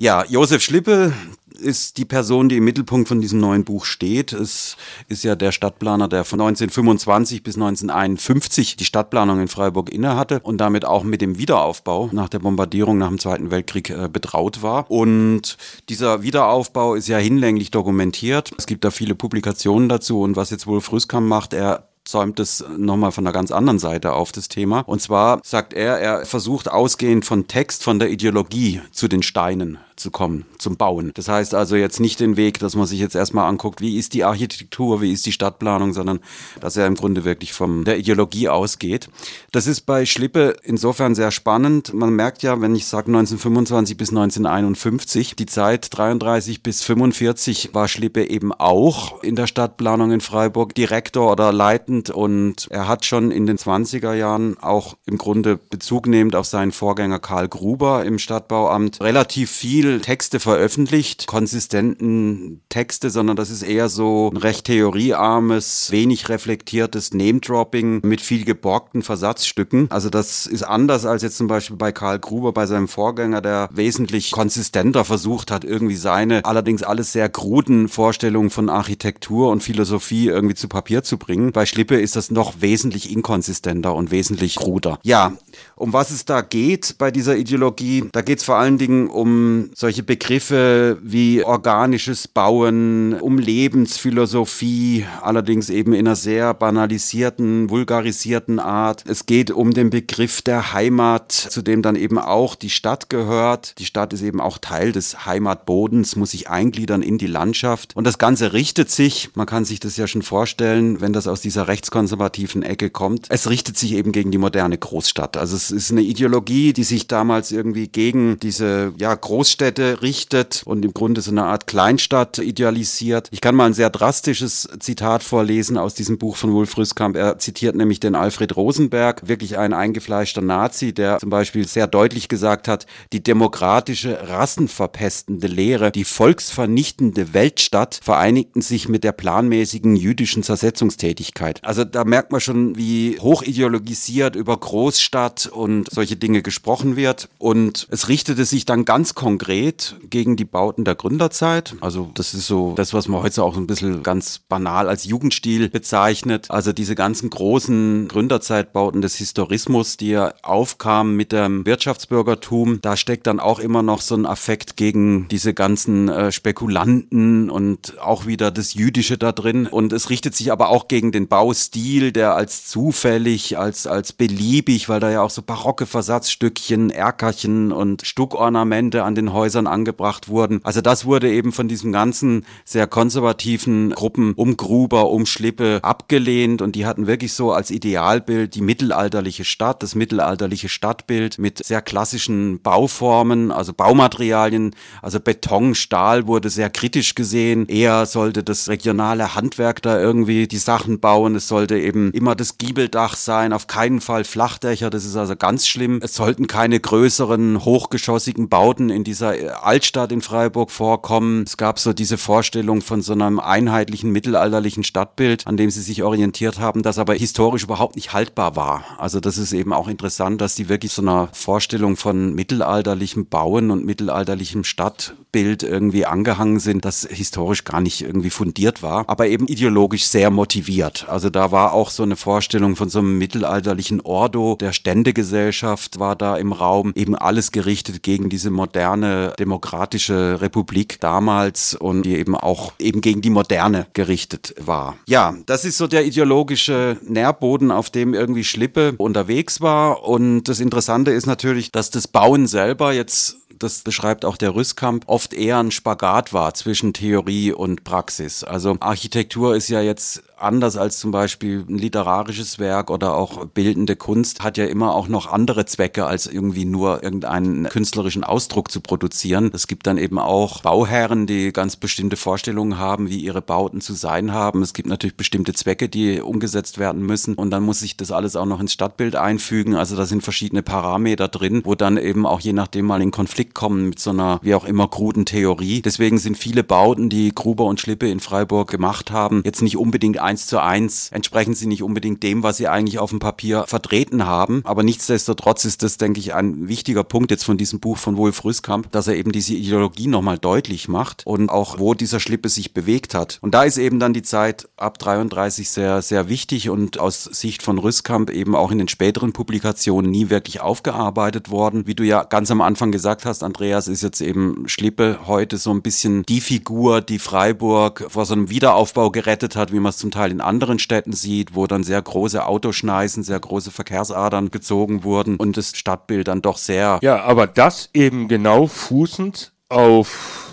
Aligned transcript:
Ja, 0.00 0.24
Josef 0.28 0.62
Schlippe 0.62 1.12
ist 1.58 1.98
die 1.98 2.04
Person, 2.04 2.48
die 2.48 2.58
im 2.58 2.64
Mittelpunkt 2.64 3.08
von 3.08 3.20
diesem 3.20 3.40
neuen 3.40 3.64
Buch 3.64 3.84
steht. 3.84 4.32
Es 4.32 4.76
ist 5.08 5.24
ja 5.24 5.34
der 5.34 5.50
Stadtplaner, 5.50 6.06
der 6.06 6.22
von 6.22 6.40
1925 6.40 7.42
bis 7.42 7.56
1951 7.56 8.76
die 8.76 8.84
Stadtplanung 8.84 9.40
in 9.40 9.48
Freiburg 9.48 9.90
innehatte 9.90 10.38
und 10.38 10.58
damit 10.58 10.84
auch 10.84 11.02
mit 11.02 11.20
dem 11.20 11.36
Wiederaufbau 11.36 12.10
nach 12.12 12.28
der 12.28 12.38
Bombardierung 12.38 12.96
nach 12.96 13.08
dem 13.08 13.18
Zweiten 13.18 13.50
Weltkrieg 13.50 13.90
äh, 13.90 14.08
betraut 14.08 14.62
war. 14.62 14.88
Und 14.88 15.56
dieser 15.88 16.22
Wiederaufbau 16.22 16.94
ist 16.94 17.08
ja 17.08 17.18
hinlänglich 17.18 17.72
dokumentiert. 17.72 18.52
Es 18.56 18.66
gibt 18.66 18.84
da 18.84 18.92
viele 18.92 19.16
Publikationen 19.16 19.88
dazu 19.88 20.20
und 20.20 20.36
was 20.36 20.50
jetzt 20.50 20.68
Wolf 20.68 20.92
Rüskam 20.92 21.26
macht, 21.26 21.54
er 21.54 21.88
zäumt 22.04 22.38
es 22.38 22.64
nochmal 22.76 23.10
von 23.10 23.26
einer 23.26 23.34
ganz 23.34 23.50
anderen 23.50 23.80
Seite 23.80 24.12
auf 24.12 24.30
das 24.30 24.48
Thema. 24.48 24.80
Und 24.82 25.02
zwar 25.02 25.40
sagt 25.44 25.74
er, 25.74 25.98
er 25.98 26.24
versucht 26.24 26.70
ausgehend 26.70 27.24
von 27.26 27.48
Text, 27.48 27.82
von 27.82 27.98
der 27.98 28.10
Ideologie 28.10 28.80
zu 28.92 29.08
den 29.08 29.24
Steinen 29.24 29.78
zu 29.98 30.10
kommen, 30.10 30.44
zum 30.58 30.76
Bauen. 30.76 31.12
Das 31.14 31.28
heißt 31.28 31.54
also 31.54 31.76
jetzt 31.76 32.00
nicht 32.00 32.20
den 32.20 32.36
Weg, 32.36 32.58
dass 32.58 32.76
man 32.76 32.86
sich 32.86 33.00
jetzt 33.00 33.14
erstmal 33.14 33.48
anguckt, 33.48 33.80
wie 33.80 33.98
ist 33.98 34.14
die 34.14 34.24
Architektur, 34.24 35.00
wie 35.00 35.12
ist 35.12 35.26
die 35.26 35.32
Stadtplanung, 35.32 35.92
sondern 35.92 36.20
dass 36.60 36.76
er 36.76 36.86
im 36.86 36.94
Grunde 36.94 37.24
wirklich 37.24 37.52
von 37.52 37.84
der 37.84 37.98
Ideologie 37.98 38.48
ausgeht. 38.48 39.08
Das 39.52 39.66
ist 39.66 39.82
bei 39.82 40.06
Schlippe 40.06 40.56
insofern 40.62 41.14
sehr 41.14 41.30
spannend. 41.30 41.92
Man 41.94 42.14
merkt 42.14 42.42
ja, 42.42 42.60
wenn 42.60 42.74
ich 42.74 42.86
sage 42.86 43.08
1925 43.08 43.96
bis 43.96 44.10
1951, 44.10 45.36
die 45.36 45.46
Zeit 45.46 45.88
33 45.96 46.62
bis 46.62 46.82
45 46.82 47.70
war 47.74 47.88
Schlippe 47.88 48.28
eben 48.28 48.52
auch 48.52 49.22
in 49.22 49.36
der 49.36 49.46
Stadtplanung 49.46 50.12
in 50.12 50.20
Freiburg 50.20 50.74
Direktor 50.74 51.32
oder 51.32 51.52
leitend 51.52 52.10
und 52.10 52.68
er 52.70 52.88
hat 52.88 53.04
schon 53.04 53.30
in 53.30 53.46
den 53.46 53.58
20er 53.58 54.14
Jahren 54.14 54.58
auch 54.58 54.96
im 55.06 55.18
Grunde 55.18 55.56
Bezug 55.56 56.06
nehmend 56.06 56.36
auf 56.36 56.46
seinen 56.46 56.72
Vorgänger 56.72 57.18
Karl 57.18 57.48
Gruber 57.48 58.04
im 58.04 58.18
Stadtbauamt 58.18 59.00
relativ 59.00 59.50
viel 59.50 59.87
viel 59.88 60.00
Texte 60.00 60.38
veröffentlicht, 60.38 61.26
konsistenten 61.26 62.60
Texte, 62.68 63.08
sondern 63.08 63.36
das 63.36 63.48
ist 63.48 63.62
eher 63.62 63.88
so 63.88 64.30
ein 64.30 64.36
recht 64.36 64.66
theoriearmes, 64.66 65.90
wenig 65.90 66.28
reflektiertes 66.28 67.14
Name-Dropping 67.14 68.00
mit 68.04 68.20
viel 68.20 68.44
geborgten 68.44 69.02
Versatzstücken. 69.02 69.86
Also 69.90 70.10
das 70.10 70.46
ist 70.46 70.62
anders 70.62 71.06
als 71.06 71.22
jetzt 71.22 71.38
zum 71.38 71.46
Beispiel 71.46 71.76
bei 71.76 71.90
Karl 71.92 72.18
Gruber, 72.18 72.52
bei 72.52 72.66
seinem 72.66 72.86
Vorgänger, 72.86 73.40
der 73.40 73.70
wesentlich 73.72 74.30
konsistenter 74.30 75.06
versucht 75.06 75.50
hat, 75.50 75.64
irgendwie 75.64 75.96
seine 75.96 76.44
allerdings 76.44 76.82
alles 76.82 77.12
sehr 77.12 77.30
kruden 77.30 77.88
Vorstellungen 77.88 78.50
von 78.50 78.68
Architektur 78.68 79.50
und 79.50 79.62
Philosophie 79.62 80.26
irgendwie 80.26 80.54
zu 80.54 80.68
Papier 80.68 81.02
zu 81.02 81.16
bringen. 81.16 81.52
Bei 81.52 81.64
Schlippe 81.64 81.98
ist 81.98 82.14
das 82.14 82.30
noch 82.30 82.60
wesentlich 82.60 83.10
inkonsistenter 83.10 83.94
und 83.94 84.10
wesentlich 84.10 84.56
kruder. 84.56 84.98
Ja, 85.02 85.32
um 85.76 85.92
was 85.92 86.10
es 86.10 86.26
da 86.26 86.42
geht 86.42 86.96
bei 86.98 87.10
dieser 87.10 87.36
Ideologie, 87.36 88.04
da 88.12 88.20
geht 88.20 88.40
es 88.40 88.44
vor 88.44 88.56
allen 88.56 88.76
Dingen 88.76 89.08
um 89.08 89.70
solche 89.78 90.02
Begriffe 90.02 90.98
wie 91.04 91.44
organisches 91.44 92.26
Bauen, 92.26 93.14
um 93.14 93.38
Lebensphilosophie, 93.38 95.06
allerdings 95.22 95.70
eben 95.70 95.92
in 95.92 96.08
einer 96.08 96.16
sehr 96.16 96.52
banalisierten, 96.52 97.70
vulgarisierten 97.70 98.58
Art. 98.58 99.04
Es 99.06 99.26
geht 99.26 99.52
um 99.52 99.72
den 99.72 99.90
Begriff 99.90 100.42
der 100.42 100.72
Heimat, 100.72 101.30
zu 101.30 101.62
dem 101.62 101.82
dann 101.82 101.94
eben 101.94 102.18
auch 102.18 102.56
die 102.56 102.70
Stadt 102.70 103.08
gehört. 103.08 103.78
Die 103.78 103.84
Stadt 103.84 104.12
ist 104.12 104.22
eben 104.22 104.40
auch 104.40 104.58
Teil 104.58 104.90
des 104.90 105.26
Heimatbodens, 105.26 106.16
muss 106.16 106.32
sich 106.32 106.50
eingliedern 106.50 107.00
in 107.00 107.16
die 107.16 107.28
Landschaft. 107.28 107.94
Und 107.94 108.02
das 108.02 108.18
Ganze 108.18 108.52
richtet 108.52 108.90
sich, 108.90 109.30
man 109.36 109.46
kann 109.46 109.64
sich 109.64 109.78
das 109.78 109.96
ja 109.96 110.08
schon 110.08 110.22
vorstellen, 110.22 111.00
wenn 111.00 111.12
das 111.12 111.28
aus 111.28 111.40
dieser 111.40 111.68
rechtskonservativen 111.68 112.64
Ecke 112.64 112.90
kommt, 112.90 113.26
es 113.28 113.48
richtet 113.48 113.78
sich 113.78 113.92
eben 113.92 114.10
gegen 114.10 114.32
die 114.32 114.38
moderne 114.38 114.76
Großstadt. 114.76 115.36
Also 115.36 115.54
es 115.54 115.70
ist 115.70 115.92
eine 115.92 116.02
Ideologie, 116.02 116.72
die 116.72 116.82
sich 116.82 117.06
damals 117.06 117.52
irgendwie 117.52 117.86
gegen 117.86 118.40
diese 118.40 118.92
ja, 118.98 119.14
Großstädte 119.14 119.67
Großstädte 119.68 120.02
richtet 120.02 120.62
und 120.64 120.84
im 120.84 120.94
Grunde 120.94 121.20
so 121.20 121.30
eine 121.30 121.44
Art 121.44 121.66
Kleinstadt 121.66 122.38
idealisiert. 122.38 123.28
Ich 123.32 123.40
kann 123.40 123.54
mal 123.54 123.66
ein 123.66 123.74
sehr 123.74 123.90
drastisches 123.90 124.68
Zitat 124.80 125.22
vorlesen 125.22 125.76
aus 125.76 125.94
diesem 125.94 126.18
Buch 126.18 126.36
von 126.36 126.52
Wolf 126.52 126.76
Rüskamp. 126.76 127.16
Er 127.16 127.38
zitiert 127.38 127.76
nämlich 127.76 128.00
den 128.00 128.14
Alfred 128.14 128.56
Rosenberg, 128.56 129.28
wirklich 129.28 129.58
ein 129.58 129.74
eingefleischter 129.74 130.40
Nazi, 130.40 130.92
der 130.92 131.18
zum 131.18 131.30
Beispiel 131.30 131.66
sehr 131.66 131.86
deutlich 131.86 132.28
gesagt 132.28 132.66
hat, 132.66 132.86
die 133.12 133.22
demokratische, 133.22 134.28
rassenverpestende 134.28 135.46
Lehre, 135.46 135.92
die 135.92 136.04
volksvernichtende 136.04 137.34
Weltstadt 137.34 138.00
vereinigten 138.02 138.62
sich 138.62 138.88
mit 138.88 139.04
der 139.04 139.12
planmäßigen 139.12 139.96
jüdischen 139.96 140.42
Zersetzungstätigkeit. 140.42 141.62
Also 141.62 141.84
da 141.84 142.04
merkt 142.04 142.32
man 142.32 142.40
schon, 142.40 142.76
wie 142.76 143.18
hochideologisiert 143.20 144.34
über 144.34 144.56
Großstadt 144.56 145.46
und 145.46 145.90
solche 145.90 146.16
Dinge 146.16 146.42
gesprochen 146.42 146.96
wird. 146.96 147.28
Und 147.38 147.86
es 147.90 148.08
richtete 148.08 148.44
sich 148.44 148.64
dann 148.64 148.84
ganz 148.84 149.14
konkret 149.14 149.57
konkret 149.58 149.96
gegen 150.08 150.36
die 150.36 150.44
Bauten 150.44 150.84
der 150.84 150.94
Gründerzeit. 150.94 151.76
Also 151.80 152.10
das 152.14 152.34
ist 152.34 152.46
so 152.46 152.74
das, 152.76 152.94
was 152.94 153.08
man 153.08 153.22
heute 153.22 153.42
auch 153.42 153.56
ein 153.56 153.66
bisschen 153.66 154.02
ganz 154.02 154.38
banal 154.38 154.88
als 154.88 155.04
Jugendstil 155.04 155.68
bezeichnet. 155.68 156.50
Also 156.50 156.72
diese 156.72 156.94
ganzen 156.94 157.30
großen 157.30 158.08
Gründerzeitbauten 158.08 159.02
des 159.02 159.16
Historismus, 159.16 159.96
die 159.96 160.10
ja 160.10 160.32
aufkamen 160.42 161.16
mit 161.16 161.32
dem 161.32 161.66
Wirtschaftsbürgertum, 161.66 162.80
da 162.80 162.96
steckt 162.96 163.26
dann 163.26 163.40
auch 163.40 163.58
immer 163.58 163.82
noch 163.82 164.00
so 164.00 164.14
ein 164.14 164.26
Affekt 164.26 164.76
gegen 164.76 165.28
diese 165.28 165.54
ganzen 165.54 166.08
äh, 166.08 166.32
Spekulanten 166.32 167.50
und 167.50 167.98
auch 168.00 168.26
wieder 168.26 168.50
das 168.50 168.74
Jüdische 168.74 169.18
da 169.18 169.32
drin. 169.32 169.66
Und 169.66 169.92
es 169.92 170.10
richtet 170.10 170.34
sich 170.34 170.52
aber 170.52 170.68
auch 170.68 170.88
gegen 170.88 171.12
den 171.12 171.28
Baustil, 171.28 172.12
der 172.12 172.34
als 172.34 172.66
zufällig, 172.66 173.58
als, 173.58 173.86
als 173.86 174.12
beliebig, 174.12 174.88
weil 174.88 175.00
da 175.00 175.10
ja 175.10 175.22
auch 175.22 175.30
so 175.30 175.42
barocke 175.42 175.86
Versatzstückchen, 175.86 176.90
Erkerchen 176.90 177.72
und 177.72 178.06
Stuckornamente 178.06 179.02
an 179.02 179.14
den 179.14 179.32
Häusern 179.38 179.66
angebracht 179.66 180.28
wurden. 180.28 180.60
Also 180.64 180.80
das 180.80 181.04
wurde 181.04 181.30
eben 181.32 181.52
von 181.52 181.68
diesen 181.68 181.92
ganzen 181.92 182.44
sehr 182.64 182.86
konservativen 182.86 183.90
Gruppen 183.90 184.34
um 184.34 184.56
Gruber, 184.56 185.10
um 185.10 185.26
Schlippe 185.26 185.78
abgelehnt 185.82 186.60
und 186.60 186.74
die 186.74 186.84
hatten 186.86 187.06
wirklich 187.06 187.32
so 187.32 187.52
als 187.52 187.70
Idealbild 187.70 188.54
die 188.54 188.60
mittelalterliche 188.60 189.44
Stadt, 189.44 189.82
das 189.82 189.94
mittelalterliche 189.94 190.68
Stadtbild 190.68 191.38
mit 191.38 191.64
sehr 191.64 191.80
klassischen 191.82 192.60
Bauformen, 192.60 193.52
also 193.52 193.72
Baumaterialien, 193.72 194.74
also 195.02 195.20
Beton, 195.20 195.74
Stahl 195.74 196.26
wurde 196.26 196.50
sehr 196.50 196.70
kritisch 196.70 197.14
gesehen. 197.14 197.66
Eher 197.68 198.06
sollte 198.06 198.42
das 198.42 198.68
regionale 198.68 199.34
Handwerk 199.34 199.82
da 199.82 200.00
irgendwie 200.00 200.48
die 200.48 200.58
Sachen 200.58 201.00
bauen. 201.00 201.36
Es 201.36 201.48
sollte 201.48 201.78
eben 201.78 202.10
immer 202.12 202.34
das 202.34 202.58
Giebeldach 202.58 203.16
sein, 203.16 203.52
auf 203.52 203.66
keinen 203.66 204.00
Fall 204.00 204.24
Flachdächer, 204.24 204.90
das 204.90 205.04
ist 205.04 205.16
also 205.16 205.36
ganz 205.36 205.66
schlimm. 205.66 206.00
Es 206.02 206.14
sollten 206.14 206.46
keine 206.46 206.80
größeren 206.80 207.64
hochgeschossigen 207.64 208.48
Bauten 208.48 208.90
in 208.90 209.04
dieser 209.04 209.27
Altstadt 209.62 210.12
in 210.12 210.22
Freiburg 210.22 210.70
vorkommen. 210.70 211.44
Es 211.46 211.56
gab 211.56 211.78
so 211.78 211.92
diese 211.92 212.18
Vorstellung 212.18 212.80
von 212.80 213.02
so 213.02 213.12
einem 213.12 213.40
einheitlichen 213.40 214.10
mittelalterlichen 214.10 214.84
Stadtbild, 214.84 215.46
an 215.46 215.56
dem 215.56 215.70
sie 215.70 215.82
sich 215.82 216.02
orientiert 216.02 216.58
haben, 216.58 216.82
das 216.82 216.98
aber 216.98 217.14
historisch 217.14 217.64
überhaupt 217.64 217.96
nicht 217.96 218.12
haltbar 218.12 218.56
war. 218.56 218.84
Also 218.98 219.20
das 219.20 219.38
ist 219.38 219.52
eben 219.52 219.72
auch 219.72 219.88
interessant, 219.88 220.40
dass 220.40 220.54
die 220.54 220.68
wirklich 220.68 220.92
so 220.92 221.02
einer 221.02 221.28
Vorstellung 221.32 221.96
von 221.96 222.34
mittelalterlichem 222.34 223.26
Bauen 223.26 223.70
und 223.70 223.84
mittelalterlichem 223.84 224.64
Stadtbild 224.64 225.62
irgendwie 225.62 226.06
angehangen 226.06 226.60
sind, 226.60 226.84
das 226.84 227.06
historisch 227.10 227.64
gar 227.64 227.80
nicht 227.80 228.02
irgendwie 228.02 228.30
fundiert 228.30 228.82
war, 228.82 229.04
aber 229.08 229.28
eben 229.28 229.46
ideologisch 229.46 230.06
sehr 230.06 230.30
motiviert. 230.30 231.06
Also 231.08 231.30
da 231.30 231.52
war 231.52 231.72
auch 231.72 231.90
so 231.90 232.02
eine 232.02 232.16
Vorstellung 232.16 232.76
von 232.76 232.88
so 232.88 233.00
einem 233.00 233.18
mittelalterlichen 233.18 234.00
Ordo 234.00 234.56
der 234.56 234.72
Ständegesellschaft 234.72 235.98
war 235.98 236.16
da 236.16 236.36
im 236.36 236.52
Raum, 236.52 236.92
eben 236.94 237.14
alles 237.14 237.52
gerichtet 237.52 238.02
gegen 238.02 238.28
diese 238.28 238.50
moderne 238.50 239.17
demokratische 239.38 240.40
Republik 240.40 241.00
damals 241.00 241.74
und 241.74 242.02
die 242.02 242.16
eben 242.16 242.36
auch 242.36 242.72
eben 242.78 243.00
gegen 243.00 243.20
die 243.20 243.30
Moderne 243.30 243.86
gerichtet 243.92 244.54
war. 244.58 244.96
Ja, 245.06 245.34
das 245.46 245.64
ist 245.64 245.78
so 245.78 245.86
der 245.86 246.04
ideologische 246.06 246.96
Nährboden, 247.02 247.70
auf 247.70 247.90
dem 247.90 248.14
irgendwie 248.14 248.44
Schlippe 248.44 248.94
unterwegs 248.98 249.60
war. 249.60 250.04
Und 250.04 250.44
das 250.44 250.60
Interessante 250.60 251.10
ist 251.10 251.26
natürlich, 251.26 251.72
dass 251.72 251.90
das 251.90 252.08
Bauen 252.08 252.46
selber 252.46 252.92
jetzt 252.92 253.36
das 253.58 253.80
beschreibt 253.80 254.24
auch 254.24 254.36
der 254.36 254.54
Rüstkamp, 254.54 255.04
oft 255.06 255.34
eher 255.34 255.58
ein 255.58 255.70
Spagat 255.70 256.32
war 256.32 256.54
zwischen 256.54 256.92
Theorie 256.92 257.52
und 257.52 257.84
Praxis. 257.84 258.44
Also 258.44 258.76
Architektur 258.80 259.56
ist 259.56 259.68
ja 259.68 259.80
jetzt 259.80 260.22
anders 260.40 260.76
als 260.76 260.98
zum 260.98 261.10
Beispiel 261.10 261.64
ein 261.68 261.78
literarisches 261.78 262.58
Werk 262.58 262.90
oder 262.90 263.14
auch 263.14 263.46
bildende 263.46 263.96
Kunst, 263.96 264.42
hat 264.42 264.56
ja 264.58 264.66
immer 264.66 264.94
auch 264.94 265.08
noch 265.08 265.30
andere 265.30 265.66
Zwecke, 265.66 266.06
als 266.06 266.26
irgendwie 266.26 266.64
nur 266.64 267.02
irgendeinen 267.02 267.68
künstlerischen 267.68 268.24
Ausdruck 268.24 268.70
zu 268.70 268.80
produzieren. 268.80 269.50
Es 269.52 269.66
gibt 269.66 269.86
dann 269.86 269.98
eben 269.98 270.18
auch 270.18 270.62
Bauherren, 270.62 271.26
die 271.26 271.52
ganz 271.52 271.76
bestimmte 271.76 272.16
Vorstellungen 272.16 272.78
haben, 272.78 273.08
wie 273.08 273.18
ihre 273.18 273.42
Bauten 273.42 273.80
zu 273.80 273.94
sein 273.94 274.32
haben. 274.32 274.62
Es 274.62 274.74
gibt 274.74 274.88
natürlich 274.88 275.16
bestimmte 275.16 275.52
Zwecke, 275.54 275.88
die 275.88 276.20
umgesetzt 276.20 276.78
werden 276.78 277.04
müssen 277.04 277.34
und 277.34 277.50
dann 277.50 277.62
muss 277.62 277.80
sich 277.80 277.96
das 277.96 278.12
alles 278.12 278.36
auch 278.36 278.46
noch 278.46 278.60
ins 278.60 278.72
Stadtbild 278.72 279.16
einfügen. 279.16 279.74
Also 279.74 279.96
da 279.96 280.06
sind 280.06 280.22
verschiedene 280.22 280.62
Parameter 280.62 281.28
drin, 281.28 281.62
wo 281.64 281.74
dann 281.74 281.96
eben 281.96 282.26
auch 282.26 282.40
je 282.40 282.52
nachdem 282.52 282.86
mal 282.86 283.02
in 283.02 283.10
Konflikt 283.10 283.54
kommen 283.54 283.88
mit 283.88 283.98
so 283.98 284.10
einer 284.10 284.38
wie 284.42 284.54
auch 284.54 284.64
immer 284.64 284.88
kruden 284.88 285.24
Theorie. 285.24 285.82
Deswegen 285.82 286.18
sind 286.18 286.36
viele 286.36 286.64
Bauten, 286.64 287.08
die 287.08 287.34
Gruber 287.34 287.64
und 287.64 287.80
Schlippe 287.80 288.08
in 288.08 288.20
Freiburg 288.20 288.70
gemacht 288.70 289.10
haben, 289.10 289.42
jetzt 289.44 289.62
nicht 289.62 289.76
unbedingt 289.76 290.18
eins 290.28 290.46
zu 290.46 290.62
eins 290.62 291.08
entsprechen 291.10 291.54
sie 291.54 291.66
nicht 291.66 291.82
unbedingt 291.82 292.22
dem, 292.22 292.42
was 292.42 292.58
sie 292.58 292.68
eigentlich 292.68 292.98
auf 292.98 293.08
dem 293.10 293.18
Papier 293.18 293.64
vertreten 293.66 294.26
haben. 294.26 294.60
Aber 294.64 294.82
nichtsdestotrotz 294.82 295.64
ist 295.64 295.82
das, 295.82 295.96
denke 295.96 296.20
ich, 296.20 296.34
ein 296.34 296.68
wichtiger 296.68 297.02
Punkt 297.02 297.30
jetzt 297.30 297.44
von 297.44 297.56
diesem 297.56 297.80
Buch 297.80 297.96
von 297.96 298.18
Wolf 298.18 298.44
Rüskamp, 298.44 298.92
dass 298.92 299.08
er 299.08 299.16
eben 299.16 299.32
diese 299.32 299.54
Ideologie 299.54 300.06
nochmal 300.06 300.38
deutlich 300.38 300.86
macht 300.86 301.22
und 301.26 301.48
auch 301.48 301.78
wo 301.78 301.94
dieser 301.94 302.20
Schlippe 302.20 302.50
sich 302.50 302.74
bewegt 302.74 303.14
hat. 303.14 303.38
Und 303.40 303.54
da 303.54 303.62
ist 303.62 303.78
eben 303.78 303.98
dann 303.98 304.12
die 304.12 304.22
Zeit 304.22 304.68
ab 304.76 304.98
33 304.98 305.70
sehr, 305.70 306.02
sehr 306.02 306.28
wichtig 306.28 306.68
und 306.68 307.00
aus 307.00 307.24
Sicht 307.24 307.62
von 307.62 307.78
Rüskamp 307.78 308.28
eben 308.28 308.54
auch 308.54 308.70
in 308.70 308.78
den 308.78 308.88
späteren 308.88 309.32
Publikationen 309.32 310.10
nie 310.10 310.28
wirklich 310.28 310.60
aufgearbeitet 310.60 311.50
worden. 311.50 311.86
Wie 311.86 311.94
du 311.94 312.04
ja 312.04 312.24
ganz 312.24 312.50
am 312.50 312.60
Anfang 312.60 312.92
gesagt 312.92 313.24
hast, 313.24 313.42
Andreas, 313.42 313.88
ist 313.88 314.02
jetzt 314.02 314.20
eben 314.20 314.68
Schlippe 314.68 315.20
heute 315.26 315.56
so 315.56 315.70
ein 315.70 315.80
bisschen 315.80 316.22
die 316.24 316.42
Figur, 316.42 317.00
die 317.00 317.18
Freiburg 317.18 318.04
vor 318.10 318.26
so 318.26 318.34
einem 318.34 318.50
Wiederaufbau 318.50 319.10
gerettet 319.10 319.56
hat, 319.56 319.72
wie 319.72 319.80
man 319.80 319.90
es 319.90 319.96
zum 319.96 320.10
Teil 320.10 320.17
in 320.26 320.40
anderen 320.40 320.78
Städten 320.78 321.12
sieht, 321.12 321.54
wo 321.54 321.66
dann 321.66 321.84
sehr 321.84 322.02
große 322.02 322.44
Autoschneisen, 322.44 323.22
sehr 323.22 323.40
große 323.40 323.70
Verkehrsadern 323.70 324.50
gezogen 324.50 325.04
wurden 325.04 325.36
und 325.36 325.56
das 325.56 325.76
Stadtbild 325.76 326.28
dann 326.28 326.42
doch 326.42 326.58
sehr. 326.58 326.98
Ja, 327.02 327.22
aber 327.22 327.46
das 327.46 327.90
eben 327.94 328.28
genau 328.28 328.66
fußend 328.66 329.52
auf 329.68 330.47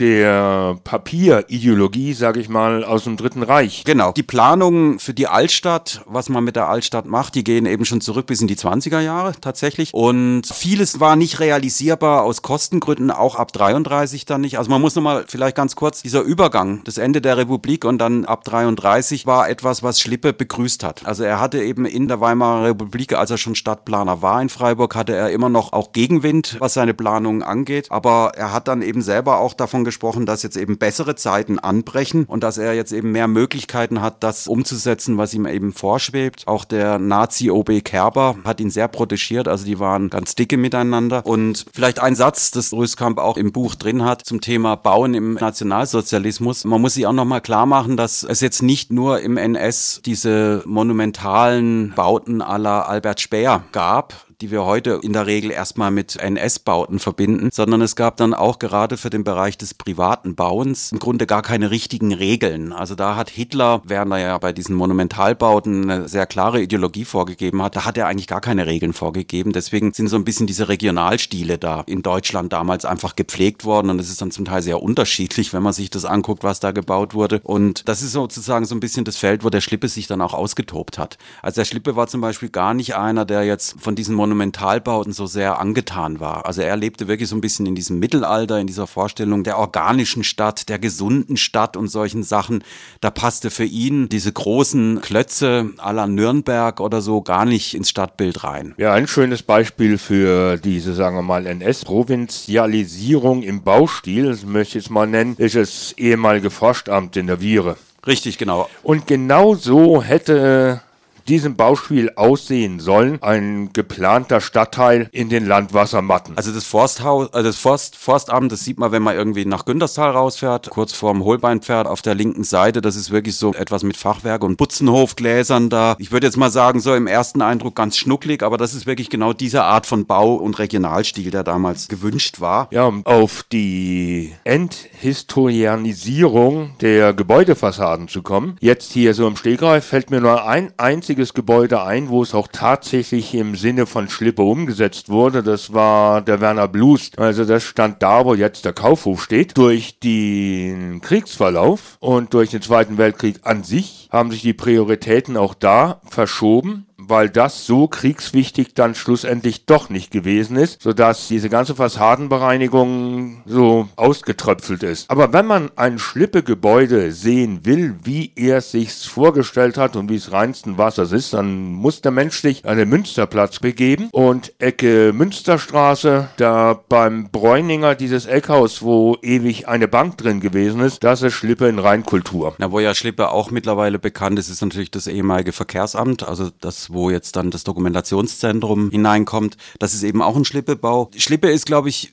der 0.00 0.78
Papierideologie, 0.82 2.14
sage 2.14 2.40
ich 2.40 2.48
mal, 2.48 2.82
aus 2.82 3.04
dem 3.04 3.16
Dritten 3.16 3.42
Reich. 3.42 3.84
Genau. 3.84 4.12
Die 4.12 4.22
Planungen 4.22 4.98
für 4.98 5.14
die 5.14 5.28
Altstadt, 5.28 6.02
was 6.06 6.28
man 6.28 6.42
mit 6.42 6.56
der 6.56 6.68
Altstadt 6.68 7.06
macht, 7.06 7.34
die 7.34 7.44
gehen 7.44 7.66
eben 7.66 7.84
schon 7.84 8.00
zurück 8.00 8.26
bis 8.26 8.40
in 8.40 8.48
die 8.48 8.56
20er 8.56 9.00
Jahre 9.00 9.34
tatsächlich. 9.40 9.92
Und 9.92 10.46
vieles 10.46 11.00
war 11.00 11.16
nicht 11.16 11.40
realisierbar 11.40 12.22
aus 12.22 12.42
Kostengründen, 12.42 13.10
auch 13.10 13.36
ab 13.36 13.52
33 13.52 14.24
dann 14.24 14.40
nicht. 14.40 14.58
Also 14.58 14.70
man 14.70 14.80
muss 14.80 14.94
nochmal 14.94 15.24
vielleicht 15.28 15.56
ganz 15.56 15.76
kurz, 15.76 16.02
dieser 16.02 16.22
Übergang, 16.22 16.82
das 16.84 16.98
Ende 16.98 17.20
der 17.20 17.36
Republik 17.36 17.84
und 17.84 17.98
dann 17.98 18.24
ab 18.24 18.44
33 18.44 19.26
war 19.26 19.48
etwas, 19.48 19.82
was 19.82 20.00
Schlippe 20.00 20.32
begrüßt 20.32 20.82
hat. 20.82 21.04
Also 21.04 21.24
er 21.24 21.40
hatte 21.40 21.62
eben 21.62 21.84
in 21.84 22.08
der 22.08 22.20
Weimarer 22.20 22.64
Republik, 22.64 23.12
als 23.12 23.30
er 23.30 23.38
schon 23.38 23.54
Stadtplaner 23.54 24.22
war 24.22 24.40
in 24.40 24.48
Freiburg, 24.48 24.94
hatte 24.96 25.14
er 25.14 25.30
immer 25.30 25.50
noch 25.50 25.72
auch 25.74 25.92
Gegenwind, 25.92 26.56
was 26.58 26.74
seine 26.74 26.94
Planungen 26.94 27.42
angeht. 27.42 27.88
Aber 27.90 28.32
er 28.34 28.52
hat 28.52 28.68
dann 28.68 28.80
eben 28.80 29.02
selber 29.02 29.38
auch 29.38 29.54
davon 29.54 29.84
gesprochen, 29.90 30.24
dass 30.24 30.42
jetzt 30.42 30.56
eben 30.56 30.78
bessere 30.78 31.16
Zeiten 31.16 31.58
anbrechen 31.58 32.24
und 32.24 32.42
dass 32.42 32.58
er 32.58 32.74
jetzt 32.74 32.92
eben 32.92 33.12
mehr 33.12 33.28
Möglichkeiten 33.28 34.00
hat, 34.00 34.22
das 34.22 34.46
umzusetzen, 34.46 35.18
was 35.18 35.34
ihm 35.34 35.46
eben 35.46 35.72
vorschwebt. 35.72 36.46
Auch 36.46 36.64
der 36.64 36.98
Nazi-OB 36.98 37.82
Kerber 37.84 38.36
hat 38.44 38.60
ihn 38.60 38.70
sehr 38.70 38.88
protegiert, 38.88 39.48
also 39.48 39.64
die 39.64 39.78
waren 39.78 40.10
ganz 40.10 40.34
dicke 40.34 40.56
miteinander. 40.56 41.26
Und 41.26 41.66
vielleicht 41.72 42.00
ein 42.00 42.14
Satz, 42.14 42.50
das 42.50 42.72
Rüskamp 42.72 43.18
auch 43.18 43.36
im 43.36 43.52
Buch 43.52 43.74
drin 43.74 44.04
hat, 44.04 44.24
zum 44.24 44.40
Thema 44.40 44.76
Bauen 44.76 45.14
im 45.14 45.34
Nationalsozialismus. 45.34 46.64
Man 46.64 46.80
muss 46.80 46.94
sich 46.94 47.06
auch 47.06 47.12
nochmal 47.12 47.40
klar 47.40 47.66
machen, 47.66 47.96
dass 47.96 48.22
es 48.22 48.40
jetzt 48.40 48.62
nicht 48.62 48.92
nur 48.92 49.20
im 49.20 49.36
NS 49.36 50.02
diese 50.04 50.62
monumentalen 50.66 51.92
Bauten 51.94 52.42
aller 52.42 52.88
Albert 52.88 53.20
Speer 53.20 53.64
gab, 53.72 54.14
die 54.40 54.50
wir 54.50 54.64
heute 54.64 55.00
in 55.02 55.12
der 55.12 55.26
Regel 55.26 55.50
erstmal 55.50 55.90
mit 55.90 56.16
NS-Bauten 56.16 56.98
verbinden, 56.98 57.50
sondern 57.52 57.82
es 57.82 57.94
gab 57.94 58.16
dann 58.16 58.32
auch 58.32 58.58
gerade 58.58 58.96
für 58.96 59.10
den 59.10 59.22
Bereich 59.22 59.58
des 59.58 59.74
privaten 59.74 60.34
Bauens 60.34 60.92
im 60.92 60.98
Grunde 60.98 61.26
gar 61.26 61.42
keine 61.42 61.70
richtigen 61.70 62.12
Regeln. 62.12 62.72
Also 62.72 62.94
da 62.94 63.16
hat 63.16 63.28
Hitler, 63.28 63.82
während 63.84 64.12
er 64.12 64.18
ja 64.18 64.38
bei 64.38 64.52
diesen 64.52 64.74
Monumentalbauten 64.76 65.90
eine 65.90 66.08
sehr 66.08 66.26
klare 66.26 66.62
Ideologie 66.62 67.04
vorgegeben 67.04 67.62
hat, 67.62 67.76
da 67.76 67.84
hat 67.84 67.98
er 67.98 68.06
eigentlich 68.06 68.26
gar 68.26 68.40
keine 68.40 68.66
Regeln 68.66 68.92
vorgegeben. 68.92 69.52
Deswegen 69.52 69.92
sind 69.92 70.08
so 70.08 70.16
ein 70.16 70.24
bisschen 70.24 70.46
diese 70.46 70.68
Regionalstile 70.68 71.58
da 71.58 71.82
in 71.86 72.02
Deutschland 72.02 72.52
damals 72.52 72.84
einfach 72.84 73.16
gepflegt 73.16 73.64
worden 73.64 73.90
und 73.90 74.00
es 74.00 74.08
ist 74.08 74.22
dann 74.22 74.30
zum 74.30 74.46
Teil 74.46 74.62
sehr 74.62 74.82
unterschiedlich, 74.82 75.52
wenn 75.52 75.62
man 75.62 75.72
sich 75.72 75.90
das 75.90 76.04
anguckt, 76.04 76.44
was 76.44 76.60
da 76.60 76.72
gebaut 76.72 77.14
wurde. 77.14 77.40
Und 77.42 77.88
das 77.88 78.02
ist 78.02 78.12
sozusagen 78.12 78.64
so 78.64 78.74
ein 78.74 78.80
bisschen 78.80 79.04
das 79.04 79.16
Feld, 79.16 79.44
wo 79.44 79.50
der 79.50 79.60
Schlippe 79.60 79.88
sich 79.88 80.06
dann 80.06 80.22
auch 80.22 80.32
ausgetobt 80.34 80.98
hat. 80.98 81.18
Also 81.42 81.60
der 81.60 81.66
Schlippe 81.66 81.96
war 81.96 82.06
zum 82.06 82.20
Beispiel 82.20 82.48
gar 82.48 82.72
nicht 82.72 82.96
einer, 82.96 83.24
der 83.24 83.44
jetzt 83.44 83.76
von 83.78 83.94
diesen 83.94 84.14
Monumentalbauten 84.14 84.29
Monumentalbauten 84.30 85.12
so 85.12 85.26
sehr 85.26 85.58
angetan 85.58 86.20
war. 86.20 86.46
Also 86.46 86.62
er 86.62 86.76
lebte 86.76 87.08
wirklich 87.08 87.28
so 87.28 87.34
ein 87.36 87.40
bisschen 87.40 87.66
in 87.66 87.74
diesem 87.74 87.98
Mittelalter, 87.98 88.60
in 88.60 88.68
dieser 88.68 88.86
Vorstellung 88.86 89.42
der 89.42 89.58
organischen 89.58 90.22
Stadt, 90.24 90.68
der 90.68 90.78
gesunden 90.78 91.36
Stadt 91.36 91.76
und 91.76 91.88
solchen 91.88 92.22
Sachen. 92.22 92.62
Da 93.00 93.10
passte 93.10 93.50
für 93.50 93.64
ihn 93.64 94.08
diese 94.08 94.32
großen 94.32 95.00
Klötze 95.00 95.70
à 95.78 95.92
la 95.92 96.06
Nürnberg 96.06 96.78
oder 96.80 97.00
so 97.00 97.22
gar 97.22 97.44
nicht 97.44 97.74
ins 97.74 97.90
Stadtbild 97.90 98.44
rein. 98.44 98.74
Ja, 98.78 98.92
ein 98.92 99.08
schönes 99.08 99.42
Beispiel 99.42 99.98
für 99.98 100.56
diese, 100.56 100.94
sagen 100.94 101.16
wir 101.16 101.22
mal, 101.22 101.46
NS-Provinzialisierung 101.46 103.42
im 103.42 103.62
Baustil, 103.62 104.26
das 104.26 104.44
möchte 104.44 104.78
ich 104.78 104.84
jetzt 104.84 104.90
mal 104.90 105.08
nennen, 105.08 105.34
ist 105.38 105.56
das 105.56 105.92
ehemalige 105.96 106.50
Forstamt 106.50 107.16
in 107.16 107.26
der 107.26 107.40
Viere. 107.40 107.76
Richtig, 108.06 108.38
genau. 108.38 108.68
Und 108.82 109.06
genau 109.06 109.54
so 109.54 110.02
hätte 110.02 110.80
diesem 111.28 111.56
Bauspiel 111.56 112.12
aussehen 112.16 112.80
sollen. 112.80 113.22
Ein 113.22 113.70
geplanter 113.72 114.40
Stadtteil 114.40 115.08
in 115.12 115.28
den 115.28 115.46
Landwassermatten. 115.46 116.36
Also 116.36 116.52
das 116.52 116.64
Forsthaus, 116.64 117.32
also 117.32 117.48
das 117.48 117.58
Forst, 117.58 117.96
Forstamt, 117.96 118.52
das 118.52 118.64
sieht 118.64 118.78
man, 118.78 118.92
wenn 118.92 119.02
man 119.02 119.16
irgendwie 119.16 119.44
nach 119.44 119.64
Günterstal 119.64 120.10
rausfährt, 120.10 120.70
kurz 120.70 120.92
vorm 120.92 121.24
Holbeinpferd 121.24 121.86
auf 121.86 122.02
der 122.02 122.14
linken 122.14 122.44
Seite. 122.44 122.80
Das 122.80 122.96
ist 122.96 123.10
wirklich 123.10 123.36
so 123.36 123.54
etwas 123.54 123.82
mit 123.82 123.96
Fachwerk 123.96 124.42
und 124.42 124.56
Putzenhofgläsern 124.56 125.70
da. 125.70 125.96
Ich 125.98 126.12
würde 126.12 126.26
jetzt 126.26 126.36
mal 126.36 126.50
sagen, 126.50 126.80
so 126.80 126.94
im 126.94 127.06
ersten 127.06 127.42
Eindruck 127.42 127.76
ganz 127.76 127.96
schnucklig, 127.96 128.42
aber 128.42 128.56
das 128.56 128.74
ist 128.74 128.86
wirklich 128.86 129.10
genau 129.10 129.32
diese 129.32 129.64
Art 129.64 129.86
von 129.86 130.06
Bau- 130.06 130.36
und 130.36 130.58
Regionalstil, 130.58 131.30
der 131.30 131.44
damals 131.44 131.88
gewünscht 131.88 132.40
war. 132.40 132.68
Ja, 132.70 132.86
um 132.86 133.04
auf 133.06 133.44
die 133.52 134.32
Enthistorianisierung 134.44 136.72
der 136.80 137.12
Gebäudefassaden 137.12 138.08
zu 138.08 138.22
kommen. 138.22 138.56
Jetzt 138.60 138.92
hier 138.92 139.14
so 139.14 139.26
im 139.26 139.36
Stegreif 139.36 139.84
fällt 139.84 140.10
mir 140.10 140.20
nur 140.20 140.46
ein 140.46 140.72
einziges 140.76 141.09
einziges 141.10 141.34
Gebäude 141.34 141.82
ein, 141.82 142.08
wo 142.08 142.22
es 142.22 142.34
auch 142.34 142.46
tatsächlich 142.46 143.34
im 143.34 143.56
Sinne 143.56 143.86
von 143.86 144.08
Schlippe 144.08 144.42
umgesetzt 144.42 145.08
wurde. 145.08 145.42
Das 145.42 145.72
war 145.72 146.22
der 146.22 146.40
Werner 146.40 146.68
Blues. 146.68 147.10
Also 147.16 147.44
das 147.44 147.64
stand 147.64 148.00
da, 148.00 148.24
wo 148.24 148.34
jetzt 148.34 148.64
der 148.64 148.72
Kaufhof 148.72 149.24
steht. 149.24 149.58
Durch 149.58 149.98
den 149.98 151.00
Kriegsverlauf 151.00 151.96
und 151.98 152.32
durch 152.32 152.50
den 152.50 152.62
Zweiten 152.62 152.96
Weltkrieg 152.96 153.40
an 153.42 153.64
sich 153.64 154.08
haben 154.12 154.30
sich 154.30 154.42
die 154.42 154.52
Prioritäten 154.52 155.36
auch 155.36 155.54
da 155.54 156.00
verschoben 156.04 156.86
weil 157.10 157.28
das 157.28 157.66
so 157.66 157.88
kriegswichtig 157.88 158.74
dann 158.74 158.94
schlussendlich 158.94 159.66
doch 159.66 159.90
nicht 159.90 160.10
gewesen 160.10 160.56
ist, 160.56 160.80
sodass 160.80 161.28
diese 161.28 161.50
ganze 161.50 161.74
Fassadenbereinigung 161.74 163.42
so 163.46 163.88
ausgetröpfelt 163.96 164.82
ist. 164.82 165.10
Aber 165.10 165.32
wenn 165.32 165.46
man 165.46 165.70
ein 165.76 165.98
Schlippegebäude 165.98 167.12
sehen 167.12 167.60
will, 167.64 167.96
wie 168.04 168.32
er 168.36 168.58
es 168.58 168.70
sich 168.70 168.92
vorgestellt 168.92 169.76
hat 169.76 169.96
und 169.96 170.08
wie 170.08 170.16
es 170.16 170.32
reinsten 170.32 170.78
Wassers 170.78 171.12
ist, 171.12 171.34
dann 171.34 171.72
muss 171.72 172.00
der 172.00 172.12
Mensch 172.12 172.40
sich 172.40 172.64
an 172.64 172.78
den 172.78 172.88
Münsterplatz 172.88 173.58
begeben 173.58 174.08
und 174.12 174.52
Ecke 174.58 175.12
Münsterstraße, 175.12 176.28
da 176.36 176.80
beim 176.88 177.30
Bräuninger 177.30 177.94
dieses 177.94 178.26
Eckhaus, 178.26 178.82
wo 178.82 179.16
ewig 179.22 179.68
eine 179.68 179.88
Bank 179.88 180.18
drin 180.18 180.40
gewesen 180.40 180.80
ist, 180.80 181.02
das 181.02 181.22
ist 181.22 181.34
Schlippe 181.34 181.68
in 181.68 181.78
Rheinkultur. 181.78 182.54
Na, 182.58 182.70
wo 182.70 182.80
ja 182.80 182.94
Schlippe 182.94 183.30
auch 183.30 183.50
mittlerweile 183.50 183.98
bekannt 183.98 184.38
ist, 184.38 184.48
ist 184.48 184.62
natürlich 184.62 184.90
das 184.90 185.06
ehemalige 185.06 185.52
Verkehrsamt, 185.52 186.22
also 186.22 186.50
das, 186.60 186.92
wo 186.92 186.99
jetzt 187.08 187.36
dann 187.36 187.50
das 187.50 187.64
Dokumentationszentrum 187.64 188.90
hineinkommt. 188.90 189.56
Das 189.78 189.94
ist 189.94 190.02
eben 190.02 190.20
auch 190.20 190.36
ein 190.36 190.44
Schlippebau. 190.44 191.10
Schlippe 191.16 191.48
ist, 191.48 191.64
glaube 191.64 191.88
ich, 191.88 192.12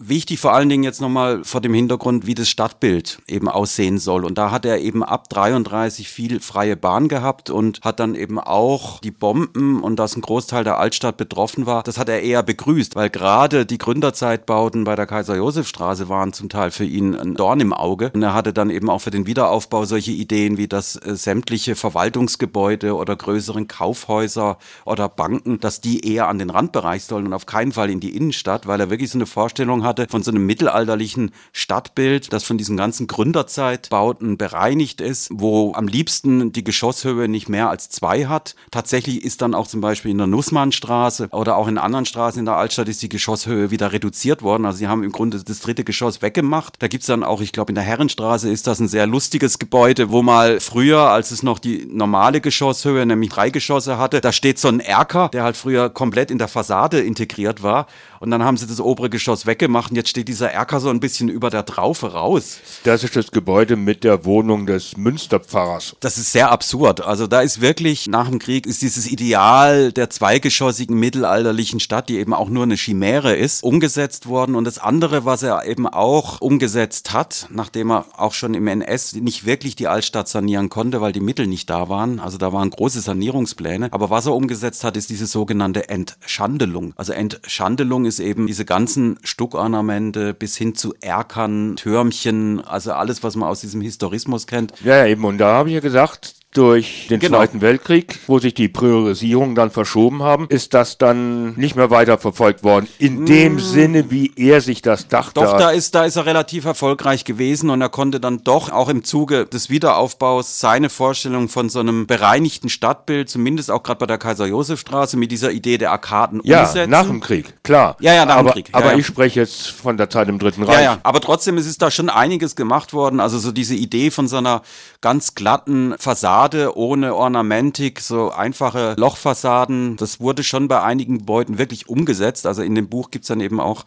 wichtig 0.00 0.40
vor 0.40 0.54
allen 0.54 0.68
Dingen 0.68 0.84
jetzt 0.84 1.00
nochmal 1.00 1.44
vor 1.44 1.60
dem 1.60 1.74
Hintergrund, 1.74 2.26
wie 2.26 2.34
das 2.34 2.48
Stadtbild 2.48 3.20
eben 3.26 3.48
aussehen 3.48 3.98
soll. 3.98 4.24
Und 4.24 4.38
da 4.38 4.50
hat 4.50 4.64
er 4.64 4.78
eben 4.78 5.02
ab 5.02 5.28
33 5.28 6.08
viel 6.08 6.40
freie 6.40 6.76
Bahn 6.76 7.08
gehabt 7.08 7.50
und 7.50 7.80
hat 7.82 8.00
dann 8.00 8.14
eben 8.14 8.38
auch 8.38 9.00
die 9.00 9.10
Bomben 9.10 9.82
und 9.82 9.96
dass 9.96 10.16
ein 10.16 10.22
Großteil 10.22 10.64
der 10.64 10.78
Altstadt 10.78 11.16
betroffen 11.16 11.66
war, 11.66 11.82
das 11.82 11.98
hat 11.98 12.08
er 12.08 12.22
eher 12.22 12.42
begrüßt, 12.42 12.96
weil 12.96 13.10
gerade 13.10 13.66
die 13.66 13.78
Gründerzeitbauten 13.78 14.84
bei 14.84 14.94
der 14.94 15.06
Kaiser-Josef-Straße 15.06 16.08
waren 16.08 16.32
zum 16.32 16.48
Teil 16.48 16.70
für 16.70 16.84
ihn 16.84 17.14
ein 17.14 17.34
Dorn 17.34 17.60
im 17.60 17.72
Auge. 17.72 18.10
Und 18.14 18.22
er 18.22 18.34
hatte 18.34 18.52
dann 18.52 18.70
eben 18.70 18.90
auch 18.90 19.00
für 19.00 19.10
den 19.10 19.26
Wiederaufbau 19.26 19.84
solche 19.84 20.12
Ideen 20.12 20.56
wie 20.56 20.68
dass 20.68 20.96
äh, 20.96 21.16
sämtliche 21.16 21.74
Verwaltungsgebäude 21.74 22.94
oder 22.94 23.16
größeren 23.16 23.68
Kaufhäuser 23.68 24.58
oder 24.84 25.08
Banken, 25.08 25.60
dass 25.60 25.80
die 25.80 26.06
eher 26.06 26.28
an 26.28 26.38
den 26.38 26.50
Randbereich 26.50 27.04
sollen 27.04 27.26
und 27.26 27.32
auf 27.32 27.46
keinen 27.46 27.72
Fall 27.72 27.90
in 27.90 28.00
die 28.00 28.16
Innenstadt, 28.16 28.66
weil 28.66 28.80
er 28.80 28.90
wirklich 28.90 29.10
so 29.10 29.18
eine 29.18 29.26
Vorstellung 29.26 29.84
hat, 29.84 29.87
hatte, 29.88 30.06
von 30.08 30.22
so 30.22 30.30
einem 30.30 30.46
mittelalterlichen 30.46 31.32
Stadtbild, 31.52 32.32
das 32.32 32.44
von 32.44 32.58
diesen 32.58 32.76
ganzen 32.76 33.06
Gründerzeitbauten 33.08 34.36
bereinigt 34.36 35.00
ist, 35.00 35.30
wo 35.32 35.72
am 35.74 35.88
liebsten 35.88 36.52
die 36.52 36.62
Geschosshöhe 36.62 37.26
nicht 37.26 37.48
mehr 37.48 37.70
als 37.70 37.88
zwei 37.88 38.26
hat. 38.26 38.54
Tatsächlich 38.70 39.24
ist 39.24 39.42
dann 39.42 39.54
auch 39.54 39.66
zum 39.66 39.80
Beispiel 39.80 40.10
in 40.10 40.18
der 40.18 40.26
Nussmannstraße 40.26 41.28
oder 41.32 41.56
auch 41.56 41.66
in 41.66 41.78
anderen 41.78 42.06
Straßen 42.06 42.38
in 42.38 42.44
der 42.44 42.56
Altstadt 42.56 42.88
ist 42.88 43.02
die 43.02 43.08
Geschosshöhe 43.08 43.70
wieder 43.70 43.92
reduziert 43.92 44.42
worden. 44.42 44.66
Also 44.66 44.78
sie 44.78 44.88
haben 44.88 45.02
im 45.02 45.12
Grunde 45.12 45.42
das 45.42 45.60
dritte 45.60 45.84
Geschoss 45.84 46.22
weggemacht. 46.22 46.74
Da 46.78 46.88
gibt's 46.88 47.06
dann 47.06 47.24
auch, 47.24 47.40
ich 47.40 47.52
glaube, 47.52 47.70
in 47.70 47.74
der 47.74 47.84
Herrenstraße 47.84 48.50
ist 48.50 48.66
das 48.66 48.80
ein 48.80 48.88
sehr 48.88 49.06
lustiges 49.06 49.58
Gebäude, 49.58 50.10
wo 50.10 50.22
mal 50.22 50.60
früher, 50.60 51.00
als 51.10 51.30
es 51.30 51.42
noch 51.42 51.58
die 51.58 51.86
normale 51.90 52.40
Geschosshöhe, 52.40 53.06
nämlich 53.06 53.30
drei 53.30 53.50
Geschosse 53.50 53.98
hatte, 53.98 54.20
da 54.20 54.32
steht 54.32 54.58
so 54.58 54.68
ein 54.68 54.80
Erker, 54.80 55.30
der 55.32 55.42
halt 55.42 55.56
früher 55.56 55.90
komplett 55.90 56.30
in 56.30 56.38
der 56.38 56.48
Fassade 56.48 57.00
integriert 57.00 57.62
war. 57.62 57.86
Und 58.20 58.30
dann 58.30 58.42
haben 58.42 58.56
sie 58.56 58.66
das 58.66 58.80
obere 58.80 59.10
Geschoss 59.10 59.46
weggemacht 59.46 59.90
und 59.90 59.96
jetzt 59.96 60.08
steht 60.08 60.28
dieser 60.28 60.50
Erker 60.50 60.80
so 60.80 60.90
ein 60.90 61.00
bisschen 61.00 61.28
über 61.28 61.50
der 61.50 61.64
Traufe 61.64 62.12
raus. 62.12 62.58
Das 62.84 63.04
ist 63.04 63.16
das 63.16 63.30
Gebäude 63.30 63.76
mit 63.76 64.04
der 64.04 64.24
Wohnung 64.24 64.66
des 64.66 64.96
Münsterpfarrers. 64.96 65.96
Das 66.00 66.18
ist 66.18 66.32
sehr 66.32 66.50
absurd. 66.50 67.00
Also 67.00 67.26
da 67.26 67.40
ist 67.40 67.60
wirklich 67.60 68.06
nach 68.06 68.28
dem 68.28 68.38
Krieg 68.38 68.66
ist 68.66 68.82
dieses 68.82 69.10
Ideal 69.10 69.92
der 69.92 70.10
zweigeschossigen 70.10 70.98
mittelalterlichen 70.98 71.80
Stadt, 71.80 72.08
die 72.08 72.18
eben 72.18 72.34
auch 72.34 72.48
nur 72.48 72.64
eine 72.64 72.76
Chimäre 72.76 73.34
ist, 73.34 73.62
umgesetzt 73.62 74.26
worden. 74.26 74.54
Und 74.54 74.64
das 74.64 74.78
andere, 74.78 75.24
was 75.24 75.42
er 75.42 75.64
eben 75.66 75.86
auch 75.86 76.40
umgesetzt 76.40 77.12
hat, 77.12 77.46
nachdem 77.50 77.90
er 77.90 78.06
auch 78.16 78.34
schon 78.34 78.54
im 78.54 78.66
NS 78.66 79.14
nicht 79.14 79.46
wirklich 79.46 79.76
die 79.76 79.88
Altstadt 79.88 80.28
sanieren 80.28 80.68
konnte, 80.68 81.00
weil 81.00 81.12
die 81.12 81.20
Mittel 81.20 81.46
nicht 81.46 81.70
da 81.70 81.88
waren. 81.88 82.20
Also 82.20 82.38
da 82.38 82.52
waren 82.52 82.70
große 82.70 83.00
Sanierungspläne. 83.00 83.88
Aber 83.92 84.10
was 84.10 84.26
er 84.26 84.34
umgesetzt 84.34 84.84
hat, 84.84 84.96
ist 84.96 85.10
diese 85.10 85.26
sogenannte 85.26 85.88
Entschandelung. 85.88 86.92
Also 86.96 87.12
Entschandelung 87.12 88.06
ist 88.08 88.18
eben 88.18 88.46
diese 88.46 88.64
ganzen 88.64 89.18
Stuckornamente 89.22 90.34
bis 90.34 90.56
hin 90.56 90.74
zu 90.74 90.94
Erkern, 91.00 91.76
Türmchen, 91.76 92.60
also 92.60 92.92
alles, 92.92 93.22
was 93.22 93.36
man 93.36 93.48
aus 93.48 93.60
diesem 93.60 93.80
Historismus 93.80 94.46
kennt. 94.46 94.72
Ja, 94.82 95.06
eben. 95.06 95.24
Und 95.24 95.38
da 95.38 95.54
habe 95.54 95.68
ich 95.68 95.74
ja 95.74 95.80
gesagt, 95.80 96.34
durch 96.54 97.08
den 97.10 97.20
genau. 97.20 97.38
Zweiten 97.38 97.60
Weltkrieg, 97.60 98.18
wo 98.26 98.38
sich 98.38 98.54
die 98.54 98.68
Priorisierungen 98.68 99.54
dann 99.54 99.70
verschoben 99.70 100.22
haben, 100.22 100.46
ist 100.48 100.72
das 100.72 100.96
dann 100.96 101.54
nicht 101.54 101.76
mehr 101.76 101.90
weiter 101.90 102.16
verfolgt 102.16 102.64
worden. 102.64 102.88
In 102.98 103.26
dem 103.26 103.56
mm. 103.56 103.60
Sinne, 103.60 104.10
wie 104.10 104.32
er 104.34 104.62
sich 104.62 104.80
das 104.80 105.08
dachte. 105.08 105.34
Doch, 105.34 105.58
da 105.58 105.70
ist, 105.70 105.94
da 105.94 106.04
ist 106.04 106.16
er 106.16 106.24
relativ 106.24 106.64
erfolgreich 106.64 107.24
gewesen 107.24 107.68
und 107.68 107.82
er 107.82 107.90
konnte 107.90 108.18
dann 108.18 108.44
doch 108.44 108.70
auch 108.70 108.88
im 108.88 109.04
Zuge 109.04 109.44
des 109.44 109.68
Wiederaufbaus 109.68 110.58
seine 110.58 110.88
Vorstellung 110.88 111.50
von 111.50 111.68
so 111.68 111.80
einem 111.80 112.06
bereinigten 112.06 112.70
Stadtbild, 112.70 113.28
zumindest 113.28 113.70
auch 113.70 113.82
gerade 113.82 113.98
bei 113.98 114.06
der 114.06 114.18
Kaiser-Josef-Straße, 114.18 115.18
mit 115.18 115.30
dieser 115.30 115.52
Idee 115.52 115.76
der 115.76 115.92
Arkaden 115.92 116.40
ja, 116.44 116.60
umsetzen. 116.60 116.78
Ja, 116.78 116.86
nach 116.86 117.06
dem 117.06 117.20
Krieg, 117.20 117.62
klar. 117.62 117.96
Ja, 118.00 118.14
ja, 118.14 118.24
nach 118.24 118.36
aber, 118.36 118.50
dem 118.50 118.54
Krieg. 118.54 118.70
Ja, 118.70 118.74
aber 118.74 118.92
ja. 118.92 118.98
ich 118.98 119.06
spreche 119.06 119.40
jetzt 119.40 119.68
von 119.68 119.98
der 119.98 120.08
Zeit 120.08 120.28
im 120.28 120.38
Dritten 120.38 120.62
Reich. 120.62 120.76
Ja, 120.76 120.82
ja, 120.82 120.98
aber 121.02 121.20
trotzdem 121.20 121.58
ist 121.58 121.66
es 121.66 121.76
da 121.76 121.90
schon 121.90 122.08
einiges 122.08 122.56
gemacht 122.56 122.94
worden. 122.94 123.20
Also 123.20 123.38
so 123.38 123.52
diese 123.52 123.74
Idee 123.74 124.10
von 124.10 124.28
so 124.28 124.38
einer 124.38 124.62
ganz 125.02 125.34
glatten 125.34 125.94
Fassade 125.98 126.37
ohne 126.76 127.14
Ornamentik, 127.14 128.00
so 128.00 128.30
einfache 128.30 128.94
Lochfassaden. 128.96 129.96
Das 129.96 130.20
wurde 130.20 130.44
schon 130.44 130.68
bei 130.68 130.82
einigen 130.82 131.18
Gebäuden 131.18 131.58
wirklich 131.58 131.88
umgesetzt. 131.88 132.46
Also 132.46 132.62
in 132.62 132.74
dem 132.74 132.88
Buch 132.88 133.10
gibt's 133.10 133.28
dann 133.28 133.40
eben 133.40 133.60
auch 133.60 133.84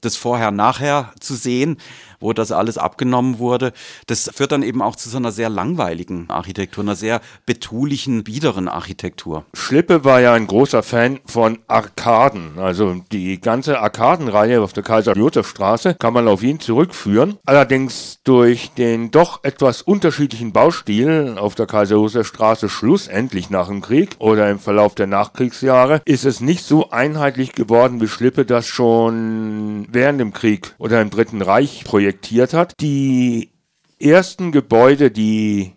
das 0.00 0.16
Vorher-Nachher 0.16 1.12
zu 1.18 1.34
sehen, 1.34 1.78
wo 2.20 2.32
das 2.32 2.52
alles 2.52 2.78
abgenommen 2.78 3.38
wurde. 3.38 3.72
Das 4.06 4.30
führt 4.34 4.52
dann 4.52 4.62
eben 4.62 4.82
auch 4.82 4.96
zu 4.96 5.08
so 5.08 5.16
einer 5.16 5.32
sehr 5.32 5.48
langweiligen 5.48 6.28
Architektur, 6.30 6.84
einer 6.84 6.96
sehr 6.96 7.20
betulichen, 7.46 8.24
biederen 8.24 8.68
Architektur. 8.68 9.44
Schlippe 9.54 10.04
war 10.04 10.20
ja 10.20 10.32
ein 10.34 10.46
großer 10.46 10.82
Fan 10.82 11.20
von 11.26 11.58
Arkaden. 11.68 12.58
Also 12.58 13.02
die 13.12 13.40
ganze 13.40 13.80
Arkadenreihe 13.80 14.60
auf 14.60 14.72
der 14.72 14.82
Kaiser-Josef-Straße 14.82 15.94
kann 15.94 16.14
man 16.14 16.28
auf 16.28 16.42
ihn 16.42 16.60
zurückführen. 16.60 17.38
Allerdings 17.44 18.20
durch 18.24 18.70
den 18.72 19.10
doch 19.10 19.44
etwas 19.44 19.82
unterschiedlichen 19.82 20.52
Baustil 20.52 21.36
auf 21.38 21.54
der 21.54 21.66
Kaiser-Josef-Straße 21.66 22.68
schlussendlich 22.68 23.50
nach 23.50 23.68
dem 23.68 23.80
Krieg 23.80 24.16
oder 24.18 24.50
im 24.50 24.58
Verlauf 24.58 24.94
der 24.94 25.06
Nachkriegsjahre 25.06 26.02
ist 26.04 26.24
es 26.24 26.40
nicht 26.40 26.64
so 26.64 26.90
einheitlich 26.90 27.52
geworden, 27.52 28.00
wie 28.00 28.08
Schlippe 28.08 28.44
das 28.44 28.66
schon 28.66 29.86
während 29.90 30.20
dem 30.20 30.32
Krieg 30.32 30.74
oder 30.78 31.00
im 31.00 31.10
Dritten 31.10 31.42
Reich 31.42 31.84
projektiert 32.08 32.54
hat. 32.54 32.74
Die 32.80 33.50
ersten 33.98 34.52
Gebäude, 34.52 35.10
die 35.10 35.72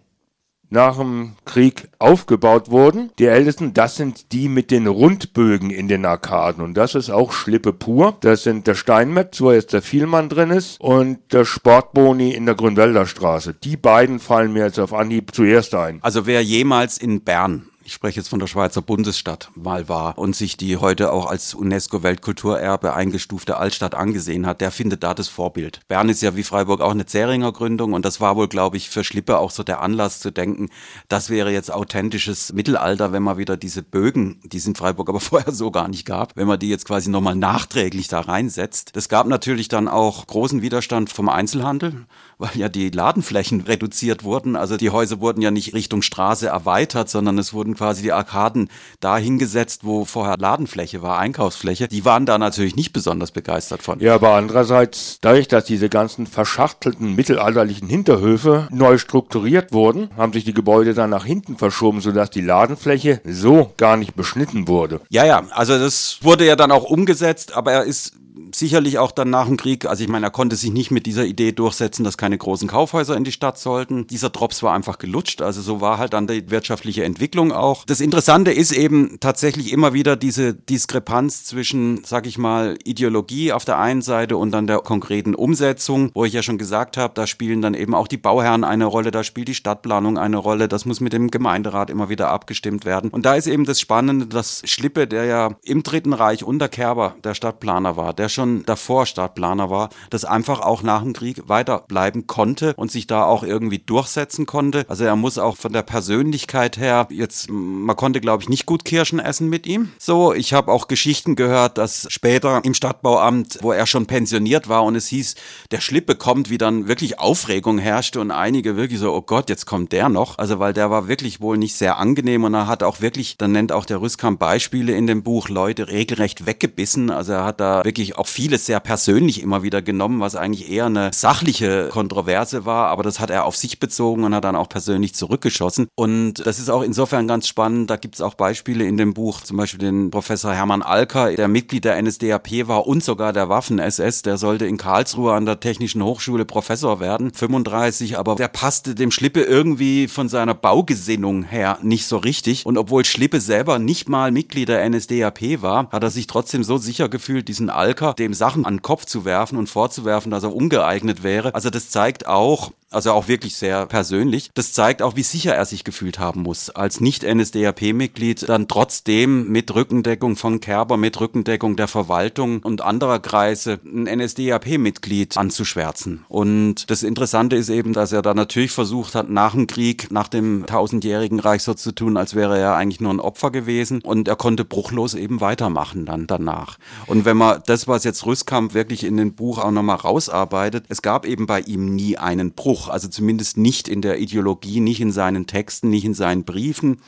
nach 0.69 0.97
dem 0.97 1.33
Krieg 1.43 1.89
aufgebaut 1.99 2.71
wurden. 2.71 3.11
Die 3.19 3.25
ältesten, 3.25 3.73
das 3.73 3.97
sind 3.97 4.31
die 4.31 4.47
mit 4.47 4.71
den 4.71 4.87
Rundbögen 4.87 5.69
in 5.69 5.89
den 5.89 6.05
Arkaden. 6.05 6.63
Und 6.63 6.75
das 6.75 6.95
ist 6.95 7.09
auch 7.09 7.33
Schlippe 7.33 7.73
pur. 7.73 8.15
Das 8.21 8.43
sind 8.43 8.67
der 8.67 8.75
Steinmetz, 8.75 9.41
wo 9.41 9.51
jetzt 9.51 9.73
der 9.73 9.81
Vielmann 9.81 10.29
drin 10.29 10.49
ist, 10.49 10.79
und 10.79 11.19
der 11.33 11.43
Sportboni 11.43 12.31
in 12.31 12.45
der 12.45 12.55
Grünwälder 12.55 13.05
Straße. 13.05 13.53
Die 13.53 13.75
beiden 13.75 14.19
fallen 14.19 14.53
mir 14.53 14.63
jetzt 14.63 14.79
auf 14.79 14.93
Anhieb 14.93 15.35
zuerst 15.35 15.75
ein. 15.75 15.99
Also 16.01 16.25
wer 16.25 16.41
jemals 16.41 16.97
in 16.97 17.21
Bern 17.21 17.67
ich 17.83 17.93
spreche 17.93 18.19
jetzt 18.19 18.29
von 18.29 18.39
der 18.39 18.47
Schweizer 18.47 18.81
Bundesstadt, 18.81 19.49
mal 19.55 19.89
war 19.89 20.17
und 20.17 20.35
sich 20.35 20.57
die 20.57 20.77
heute 20.77 21.11
auch 21.11 21.25
als 21.25 21.53
UNESCO-Weltkulturerbe 21.53 22.93
eingestufte 22.93 23.57
Altstadt 23.57 23.95
angesehen 23.95 24.45
hat, 24.45 24.61
der 24.61 24.71
findet 24.71 25.03
da 25.03 25.13
das 25.13 25.27
Vorbild. 25.27 25.81
Bern 25.87 26.09
ist 26.09 26.21
ja 26.21 26.35
wie 26.35 26.43
Freiburg 26.43 26.81
auch 26.81 26.91
eine 26.91 27.05
Zähringer 27.05 27.51
Gründung 27.51 27.93
und 27.93 28.05
das 28.05 28.21
war 28.21 28.35
wohl, 28.35 28.47
glaube 28.47 28.77
ich, 28.77 28.89
für 28.89 29.03
Schlippe 29.03 29.37
auch 29.37 29.51
so 29.51 29.63
der 29.63 29.81
Anlass 29.81 30.19
zu 30.19 30.31
denken, 30.31 30.69
das 31.07 31.29
wäre 31.29 31.51
jetzt 31.51 31.71
authentisches 31.71 32.53
Mittelalter, 32.53 33.11
wenn 33.11 33.23
man 33.23 33.37
wieder 33.37 33.57
diese 33.57 33.83
Bögen, 33.83 34.39
die 34.43 34.57
es 34.57 34.67
in 34.67 34.75
Freiburg 34.75 35.09
aber 35.09 35.19
vorher 35.21 35.53
so 35.53 35.71
gar 35.71 35.87
nicht 35.87 36.05
gab, 36.05 36.35
wenn 36.35 36.47
man 36.47 36.59
die 36.59 36.69
jetzt 36.69 36.85
quasi 36.85 37.09
nochmal 37.09 37.35
nachträglich 37.35 38.07
da 38.07 38.21
reinsetzt. 38.21 38.95
Das 38.95 39.09
gab 39.09 39.27
natürlich 39.27 39.67
dann 39.67 39.87
auch 39.87 40.27
großen 40.27 40.61
Widerstand 40.61 41.09
vom 41.09 41.29
Einzelhandel 41.29 42.05
weil 42.41 42.57
ja 42.57 42.69
die 42.69 42.89
Ladenflächen 42.89 43.61
reduziert 43.67 44.23
wurden. 44.23 44.55
Also 44.55 44.75
die 44.75 44.89
Häuser 44.89 45.21
wurden 45.21 45.41
ja 45.41 45.51
nicht 45.51 45.73
Richtung 45.73 46.01
Straße 46.01 46.47
erweitert, 46.47 47.09
sondern 47.09 47.37
es 47.37 47.53
wurden 47.53 47.75
quasi 47.81 48.03
die 48.03 48.11
Arkaden 48.11 48.69
da 48.99 49.17
hingesetzt, 49.17 49.81
wo 49.83 50.05
vorher 50.05 50.37
Ladenfläche 50.37 51.01
war, 51.01 51.17
Einkaufsfläche. 51.17 51.87
Die 51.87 52.05
waren 52.05 52.27
da 52.27 52.37
natürlich 52.37 52.75
nicht 52.75 52.93
besonders 52.93 53.31
begeistert 53.31 53.81
von. 53.81 53.99
Ja, 53.99 54.13
aber 54.13 54.35
andererseits, 54.35 55.17
dadurch, 55.19 55.47
dass 55.47 55.65
diese 55.65 55.89
ganzen 55.89 56.27
verschachtelten 56.27 57.15
mittelalterlichen 57.15 57.87
Hinterhöfe 57.87 58.67
neu 58.69 58.99
strukturiert 58.99 59.73
wurden, 59.73 60.11
haben 60.15 60.31
sich 60.31 60.45
die 60.45 60.53
Gebäude 60.53 60.93
dann 60.93 61.09
nach 61.09 61.25
hinten 61.25 61.57
verschoben, 61.57 62.01
sodass 62.01 62.29
die 62.29 62.41
Ladenfläche 62.41 63.19
so 63.25 63.73
gar 63.77 63.97
nicht 63.97 64.15
beschnitten 64.15 64.67
wurde. 64.67 65.01
Ja, 65.09 65.25
ja, 65.25 65.41
also 65.49 65.79
das 65.79 66.19
wurde 66.21 66.45
ja 66.45 66.55
dann 66.55 66.69
auch 66.69 66.83
umgesetzt, 66.83 67.55
aber 67.55 67.71
er 67.71 67.83
ist 67.83 68.13
sicherlich 68.53 68.97
auch 68.97 69.11
dann 69.11 69.29
nach 69.29 69.47
dem 69.47 69.57
Krieg, 69.57 69.85
also 69.85 70.03
ich 70.03 70.09
meine, 70.09 70.27
er 70.27 70.31
konnte 70.31 70.55
sich 70.55 70.71
nicht 70.71 70.91
mit 70.91 71.05
dieser 71.05 71.25
Idee 71.25 71.51
durchsetzen, 71.51 72.03
dass 72.03 72.17
keine 72.17 72.37
großen 72.37 72.67
Kaufhäuser 72.67 73.15
in 73.15 73.23
die 73.23 73.31
Stadt 73.31 73.57
sollten. 73.57 74.07
Dieser 74.07 74.29
Drops 74.29 74.63
war 74.63 74.73
einfach 74.73 74.97
gelutscht, 74.97 75.41
also 75.41 75.61
so 75.61 75.81
war 75.81 75.97
halt 75.97 76.13
dann 76.13 76.27
die 76.27 76.49
wirtschaftliche 76.49 77.03
Entwicklung 77.03 77.51
auch. 77.51 77.85
Das 77.85 78.01
Interessante 78.01 78.51
ist 78.51 78.71
eben 78.71 79.17
tatsächlich 79.19 79.71
immer 79.71 79.93
wieder 79.93 80.15
diese 80.15 80.53
Diskrepanz 80.53 81.45
zwischen, 81.45 82.03
sag 82.05 82.27
ich 82.27 82.37
mal, 82.37 82.77
Ideologie 82.83 83.51
auf 83.51 83.65
der 83.65 83.79
einen 83.79 84.01
Seite 84.01 84.37
und 84.37 84.51
dann 84.51 84.67
der 84.67 84.79
konkreten 84.79 85.35
Umsetzung, 85.35 86.11
wo 86.13 86.25
ich 86.25 86.33
ja 86.33 86.43
schon 86.43 86.57
gesagt 86.57 86.97
habe, 86.97 87.13
da 87.13 87.27
spielen 87.27 87.61
dann 87.61 87.73
eben 87.73 87.93
auch 87.95 88.07
die 88.07 88.17
Bauherren 88.17 88.63
eine 88.63 88.85
Rolle, 88.85 89.11
da 89.11 89.23
spielt 89.23 89.47
die 89.47 89.55
Stadtplanung 89.55 90.17
eine 90.17 90.37
Rolle, 90.37 90.67
das 90.67 90.85
muss 90.85 90.99
mit 90.99 91.13
dem 91.13 91.31
Gemeinderat 91.31 91.89
immer 91.89 92.09
wieder 92.09 92.29
abgestimmt 92.29 92.85
werden. 92.85 93.09
Und 93.09 93.25
da 93.25 93.35
ist 93.35 93.47
eben 93.47 93.65
das 93.65 93.79
Spannende, 93.79 94.27
dass 94.27 94.61
Schlippe, 94.65 95.07
der 95.07 95.25
ja 95.25 95.55
im 95.63 95.83
Dritten 95.83 96.13
Reich 96.13 96.43
unter 96.43 96.69
Kerber 96.69 97.15
der 97.23 97.33
Stadtplaner 97.33 97.97
war, 97.97 98.13
der 98.21 98.29
schon 98.29 98.63
davor 98.67 99.07
Stadtplaner 99.07 99.71
war, 99.71 99.89
das 100.11 100.25
einfach 100.25 100.59
auch 100.59 100.83
nach 100.83 101.01
dem 101.01 101.13
Krieg 101.13 101.49
weiterbleiben 101.49 102.27
konnte 102.27 102.75
und 102.75 102.91
sich 102.91 103.07
da 103.07 103.23
auch 103.23 103.41
irgendwie 103.41 103.79
durchsetzen 103.79 104.45
konnte. 104.45 104.85
Also 104.87 105.05
er 105.05 105.15
muss 105.15 105.39
auch 105.39 105.57
von 105.57 105.73
der 105.73 105.81
Persönlichkeit 105.81 106.77
her 106.77 107.07
jetzt, 107.09 107.49
man 107.49 107.95
konnte 107.95 108.21
glaube 108.21 108.43
ich 108.43 108.49
nicht 108.49 108.67
gut 108.67 108.85
Kirschen 108.85 109.17
essen 109.17 109.49
mit 109.49 109.65
ihm. 109.65 109.89
So, 109.97 110.35
ich 110.35 110.53
habe 110.53 110.71
auch 110.71 110.87
Geschichten 110.87 111.35
gehört, 111.35 111.79
dass 111.79 112.05
später 112.11 112.63
im 112.63 112.75
Stadtbauamt, 112.75 113.57
wo 113.61 113.71
er 113.71 113.87
schon 113.87 114.05
pensioniert 114.05 114.69
war 114.69 114.83
und 114.83 114.95
es 114.95 115.07
hieß, 115.07 115.33
der 115.71 115.81
Schlippe 115.81 116.13
kommt, 116.13 116.51
wie 116.51 116.59
dann 116.59 116.87
wirklich 116.87 117.17
Aufregung 117.17 117.79
herrschte 117.79 118.19
und 118.19 118.29
einige 118.29 118.77
wirklich 118.77 118.99
so, 118.99 119.11
oh 119.15 119.23
Gott, 119.23 119.49
jetzt 119.49 119.65
kommt 119.65 119.93
der 119.93 120.09
noch. 120.09 120.37
Also 120.37 120.59
weil 120.59 120.73
der 120.73 120.91
war 120.91 121.07
wirklich 121.07 121.41
wohl 121.41 121.57
nicht 121.57 121.73
sehr 121.75 121.97
angenehm 121.97 122.43
und 122.43 122.53
er 122.53 122.67
hat 122.67 122.83
auch 122.83 123.01
wirklich, 123.01 123.37
dann 123.39 123.51
nennt 123.51 123.71
auch 123.71 123.85
der 123.85 123.99
Rüskamp 123.99 124.39
Beispiele 124.39 124.93
in 124.93 125.07
dem 125.07 125.23
Buch, 125.23 125.49
Leute 125.49 125.87
regelrecht 125.87 126.45
weggebissen. 126.45 127.09
Also 127.09 127.33
er 127.33 127.45
hat 127.45 127.59
da 127.59 127.83
wirklich 127.83 128.10
auch 128.17 128.27
vieles 128.27 128.65
sehr 128.65 128.79
persönlich 128.79 129.41
immer 129.41 129.63
wieder 129.63 129.81
genommen, 129.81 130.19
was 130.19 130.35
eigentlich 130.35 130.69
eher 130.69 130.85
eine 130.85 131.11
sachliche 131.13 131.89
Kontroverse 131.89 132.65
war, 132.65 132.87
aber 132.87 133.03
das 133.03 133.19
hat 133.19 133.29
er 133.29 133.45
auf 133.45 133.55
sich 133.55 133.79
bezogen 133.79 134.23
und 134.23 134.35
hat 134.35 134.43
dann 134.43 134.55
auch 134.55 134.69
persönlich 134.69 135.15
zurückgeschossen. 135.15 135.87
Und 135.95 136.45
das 136.45 136.59
ist 136.59 136.69
auch 136.69 136.81
insofern 136.81 137.27
ganz 137.27 137.47
spannend. 137.47 137.89
Da 137.89 137.95
gibt 137.95 138.15
es 138.15 138.21
auch 138.21 138.33
Beispiele 138.33 138.85
in 138.85 138.97
dem 138.97 139.13
Buch, 139.13 139.41
zum 139.41 139.57
Beispiel 139.57 139.79
den 139.79 140.11
Professor 140.11 140.53
Hermann 140.53 140.81
Alker, 140.81 141.33
der 141.35 141.47
Mitglied 141.47 141.85
der 141.85 142.01
NSDAP 142.01 142.67
war 142.67 142.87
und 142.87 143.03
sogar 143.03 143.33
der 143.33 143.49
Waffen-SS. 143.49 144.21
Der 144.23 144.37
sollte 144.37 144.65
in 144.65 144.77
Karlsruhe 144.77 145.33
an 145.33 145.45
der 145.45 145.59
Technischen 145.59 146.03
Hochschule 146.03 146.45
Professor 146.45 146.99
werden, 146.99 147.33
35, 147.33 148.17
aber 148.17 148.35
der 148.35 148.47
passte 148.47 148.95
dem 148.95 149.11
Schlippe 149.11 149.41
irgendwie 149.41 150.07
von 150.07 150.29
seiner 150.29 150.53
Baugesinnung 150.53 151.43
her 151.43 151.77
nicht 151.81 152.05
so 152.05 152.17
richtig. 152.17 152.65
Und 152.65 152.77
obwohl 152.77 153.05
Schlippe 153.05 153.39
selber 153.41 153.79
nicht 153.79 154.09
mal 154.09 154.31
Mitglied 154.31 154.69
der 154.69 154.87
NSDAP 154.89 155.61
war, 155.61 155.89
hat 155.91 156.03
er 156.03 156.09
sich 156.09 156.27
trotzdem 156.27 156.63
so 156.63 156.77
sicher 156.77 157.09
gefühlt, 157.09 157.47
diesen 157.47 157.69
Alker 157.69 158.00
dem 158.13 158.33
Sachen 158.33 158.65
an 158.65 158.75
den 158.75 158.81
Kopf 158.81 159.05
zu 159.05 159.25
werfen 159.25 159.57
und 159.57 159.67
vorzuwerfen, 159.67 160.31
dass 160.31 160.43
er 160.43 160.55
ungeeignet 160.55 161.23
wäre. 161.23 161.53
Also 161.55 161.69
das 161.69 161.89
zeigt 161.89 162.27
auch, 162.27 162.71
Also 162.91 163.13
auch 163.13 163.29
wirklich 163.29 163.55
sehr 163.55 163.85
persönlich. 163.85 164.51
Das 164.53 164.73
zeigt 164.73 165.01
auch, 165.01 165.15
wie 165.15 165.23
sicher 165.23 165.55
er 165.55 165.65
sich 165.65 165.85
gefühlt 165.85 166.19
haben 166.19 166.41
muss, 166.41 166.69
als 166.69 166.99
Nicht-NSDAP-Mitglied 166.99 168.49
dann 168.49 168.67
trotzdem 168.67 169.47
mit 169.47 169.73
Rückendeckung 169.73 170.35
von 170.35 170.59
Kerber, 170.59 170.97
mit 170.97 171.19
Rückendeckung 171.19 171.77
der 171.77 171.87
Verwaltung 171.87 172.59
und 172.59 172.81
anderer 172.81 173.19
Kreise 173.19 173.79
ein 173.85 174.03
NSDAP-Mitglied 174.03 175.37
anzuschwärzen. 175.37 176.25
Und 176.27 176.89
das 176.89 177.03
Interessante 177.03 177.55
ist 177.55 177.69
eben, 177.69 177.93
dass 177.93 178.11
er 178.11 178.21
da 178.21 178.33
natürlich 178.33 178.71
versucht 178.71 179.15
hat, 179.15 179.29
nach 179.29 179.53
dem 179.53 179.67
Krieg, 179.67 180.11
nach 180.11 180.27
dem 180.27 180.65
tausendjährigen 180.65 181.39
Reich 181.39 181.63
so 181.63 181.73
zu 181.73 181.93
tun, 181.93 182.17
als 182.17 182.35
wäre 182.35 182.59
er 182.59 182.75
eigentlich 182.75 182.99
nur 182.99 183.13
ein 183.13 183.21
Opfer 183.21 183.51
gewesen. 183.51 184.01
Und 184.01 184.27
er 184.27 184.35
konnte 184.35 184.65
bruchlos 184.65 185.13
eben 185.13 185.39
weitermachen 185.39 186.05
dann 186.05 186.27
danach. 186.27 186.77
Und 187.07 187.23
wenn 187.23 187.37
man 187.37 187.63
das, 187.67 187.87
was 187.87 188.03
jetzt 188.03 188.25
Rüstkamp 188.25 188.73
wirklich 188.73 189.05
in 189.05 189.15
dem 189.15 189.33
Buch 189.33 189.59
auch 189.59 189.71
nochmal 189.71 189.95
rausarbeitet, 189.95 190.83
es 190.89 191.01
gab 191.01 191.25
eben 191.25 191.45
bei 191.45 191.61
ihm 191.61 191.95
nie 191.95 192.17
einen 192.17 192.51
Bruch. 192.51 192.80
Also 192.89 193.07
zumindest 193.07 193.57
nicht 193.57 193.87
in 193.87 194.01
der 194.01 194.19
Ideologie, 194.19 194.79
nicht 194.79 195.01
in 195.01 195.11
seinen 195.11 195.47
Texten, 195.47 195.89
nicht 195.89 196.05
in 196.05 196.13
seinen 196.13 196.43
Briefen. 196.43 197.01